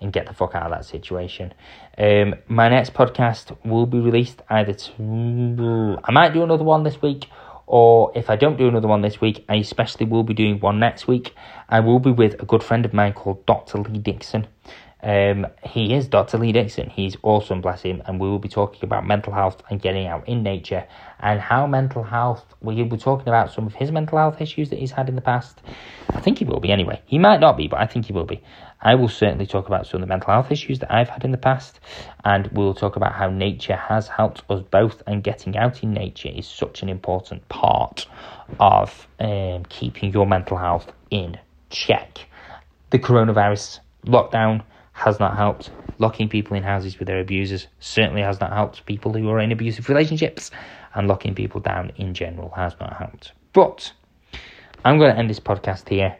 and 0.00 0.12
get 0.12 0.26
the 0.26 0.32
fuck 0.32 0.54
out 0.54 0.64
of 0.64 0.70
that 0.70 0.84
situation. 0.86 1.52
Um, 2.00 2.34
my 2.48 2.70
next 2.70 2.94
podcast 2.94 3.54
will 3.62 3.84
be 3.84 4.00
released 4.00 4.40
either 4.48 4.72
to. 4.72 5.98
I 6.02 6.10
might 6.10 6.32
do 6.32 6.42
another 6.42 6.64
one 6.64 6.82
this 6.82 7.02
week, 7.02 7.26
or 7.66 8.10
if 8.14 8.30
I 8.30 8.36
don't 8.36 8.56
do 8.56 8.68
another 8.68 8.88
one 8.88 9.02
this 9.02 9.20
week, 9.20 9.44
I 9.50 9.56
especially 9.56 10.06
will 10.06 10.22
be 10.22 10.32
doing 10.32 10.60
one 10.60 10.80
next 10.80 11.06
week. 11.06 11.34
I 11.68 11.80
will 11.80 11.98
be 11.98 12.10
with 12.10 12.40
a 12.40 12.46
good 12.46 12.62
friend 12.62 12.86
of 12.86 12.94
mine 12.94 13.12
called 13.12 13.44
Dr. 13.44 13.76
Lee 13.78 13.98
Dixon. 13.98 14.46
Um, 15.02 15.46
he 15.62 15.94
is 15.94 16.08
Dr. 16.08 16.38
Lee 16.38 16.52
Dixon. 16.52 16.88
He's 16.88 17.16
awesome, 17.22 17.60
bless 17.60 17.82
him. 17.82 18.02
And 18.06 18.18
we 18.18 18.28
will 18.28 18.38
be 18.38 18.48
talking 18.48 18.80
about 18.82 19.06
mental 19.06 19.32
health 19.32 19.62
and 19.68 19.80
getting 19.80 20.06
out 20.06 20.26
in 20.26 20.42
nature 20.42 20.86
and 21.20 21.38
how 21.40 21.66
mental 21.66 22.02
health, 22.02 22.44
we 22.60 22.76
will 22.76 22.86
be 22.86 22.96
talking 22.96 23.28
about 23.28 23.52
some 23.52 23.66
of 23.66 23.74
his 23.74 23.90
mental 23.90 24.18
health 24.18 24.40
issues 24.40 24.70
that 24.70 24.78
he's 24.78 24.92
had 24.92 25.08
in 25.08 25.16
the 25.16 25.22
past. 25.22 25.60
I 26.10 26.20
think 26.20 26.38
he 26.38 26.44
will 26.44 26.60
be 26.60 26.72
anyway. 26.72 27.02
He 27.06 27.18
might 27.18 27.40
not 27.40 27.56
be, 27.56 27.68
but 27.68 27.80
I 27.80 27.86
think 27.86 28.06
he 28.06 28.12
will 28.12 28.26
be. 28.26 28.42
I 28.82 28.94
will 28.94 29.08
certainly 29.08 29.46
talk 29.46 29.66
about 29.66 29.86
some 29.86 30.00
of 30.02 30.08
the 30.08 30.12
mental 30.12 30.32
health 30.32 30.50
issues 30.50 30.78
that 30.78 30.92
I've 30.92 31.10
had 31.10 31.24
in 31.24 31.32
the 31.32 31.38
past, 31.38 31.80
and 32.24 32.48
we'll 32.52 32.72
talk 32.72 32.96
about 32.96 33.12
how 33.12 33.28
nature 33.28 33.76
has 33.76 34.08
helped 34.08 34.42
us 34.48 34.62
both, 34.62 35.02
and 35.06 35.22
getting 35.22 35.56
out 35.56 35.82
in 35.82 35.92
nature 35.92 36.30
is 36.30 36.46
such 36.46 36.82
an 36.82 36.88
important 36.88 37.46
part 37.48 38.06
of 38.58 39.06
um, 39.18 39.64
keeping 39.68 40.12
your 40.12 40.26
mental 40.26 40.56
health 40.56 40.90
in 41.10 41.38
check. 41.68 42.26
The 42.88 42.98
coronavirus 42.98 43.80
lockdown 44.06 44.62
has 44.92 45.20
not 45.20 45.36
helped. 45.36 45.70
Locking 45.98 46.30
people 46.30 46.56
in 46.56 46.62
houses 46.62 46.98
with 46.98 47.06
their 47.06 47.20
abusers 47.20 47.66
certainly 47.80 48.22
has 48.22 48.40
not 48.40 48.52
helped 48.52 48.86
people 48.86 49.12
who 49.12 49.28
are 49.28 49.40
in 49.40 49.52
abusive 49.52 49.90
relationships, 49.90 50.50
and 50.94 51.06
locking 51.06 51.34
people 51.34 51.60
down 51.60 51.92
in 51.96 52.14
general 52.14 52.50
has 52.56 52.74
not 52.80 52.96
helped. 52.96 53.32
But 53.52 53.92
I'm 54.86 54.98
going 54.98 55.12
to 55.12 55.18
end 55.18 55.28
this 55.28 55.40
podcast 55.40 55.88
here. 55.90 56.16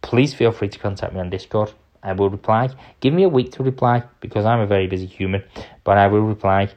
Please 0.00 0.32
feel 0.32 0.52
free 0.52 0.68
to 0.68 0.78
contact 0.78 1.12
me 1.12 1.18
on 1.18 1.30
Discord. 1.30 1.72
I 2.08 2.12
will 2.12 2.30
reply. 2.30 2.70
Give 3.00 3.12
me 3.12 3.24
a 3.24 3.28
week 3.28 3.52
to 3.52 3.62
reply 3.62 4.04
because 4.20 4.44
I'm 4.44 4.60
a 4.60 4.66
very 4.66 4.86
busy 4.86 5.06
human, 5.06 5.44
but 5.84 5.98
I 5.98 6.06
will 6.06 6.22
reply. 6.22 6.70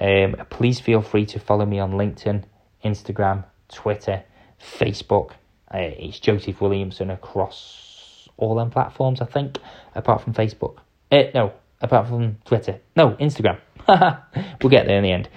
Um, 0.00 0.36
please 0.50 0.80
feel 0.80 1.02
free 1.02 1.26
to 1.26 1.40
follow 1.40 1.66
me 1.66 1.78
on 1.78 1.92
LinkedIn, 1.92 2.44
Instagram, 2.84 3.44
Twitter, 3.68 4.22
Facebook. 4.60 5.32
Uh, 5.72 5.78
it's 5.78 6.20
Joseph 6.20 6.60
Williamson 6.60 7.10
across 7.10 8.28
all 8.36 8.54
them 8.54 8.70
platforms, 8.70 9.20
I 9.20 9.26
think, 9.26 9.58
apart 9.94 10.22
from 10.22 10.34
Facebook. 10.34 10.78
Uh, 11.10 11.24
no, 11.34 11.52
apart 11.80 12.08
from 12.08 12.38
Twitter. 12.44 12.80
No, 12.94 13.10
Instagram. 13.12 13.58
we'll 13.88 14.70
get 14.70 14.86
there 14.86 14.98
in 14.98 15.02
the 15.02 15.12
end. 15.12 15.28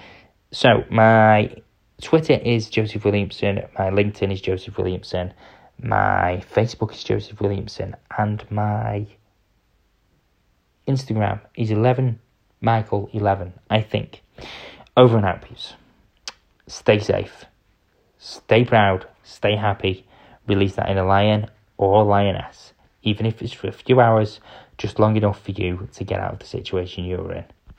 So, 0.52 0.84
my 0.90 1.54
Twitter 2.00 2.34
is 2.34 2.70
Joseph 2.70 3.04
Williamson, 3.04 3.62
my 3.78 3.90
LinkedIn 3.90 4.32
is 4.32 4.40
Joseph 4.40 4.76
Williamson, 4.78 5.32
my 5.82 6.42
Facebook 6.54 6.92
is 6.92 7.04
Joseph 7.04 7.40
Williamson, 7.40 7.94
and 8.16 8.44
my 8.50 9.06
Instagram 10.86 11.40
is 11.54 11.70
11 11.70 12.18
Michael 12.60 13.08
11, 13.12 13.54
I 13.70 13.80
think. 13.80 14.22
Over 14.96 15.16
and 15.16 15.26
out, 15.26 15.42
peeps. 15.42 15.74
Stay 16.66 16.98
safe, 16.98 17.46
stay 18.18 18.64
proud, 18.64 19.06
stay 19.24 19.56
happy, 19.56 20.06
release 20.46 20.74
that 20.76 20.90
inner 20.90 21.06
lion 21.06 21.46
or 21.78 22.04
lioness, 22.04 22.74
even 23.02 23.26
if 23.26 23.40
it's 23.40 23.52
for 23.52 23.68
a 23.68 23.72
few 23.72 24.00
hours, 24.00 24.40
just 24.76 24.98
long 24.98 25.16
enough 25.16 25.42
for 25.42 25.52
you 25.52 25.88
to 25.94 26.04
get 26.04 26.20
out 26.20 26.34
of 26.34 26.38
the 26.38 26.46
situation 26.46 27.04
you're 27.04 27.32
in. 27.32 27.44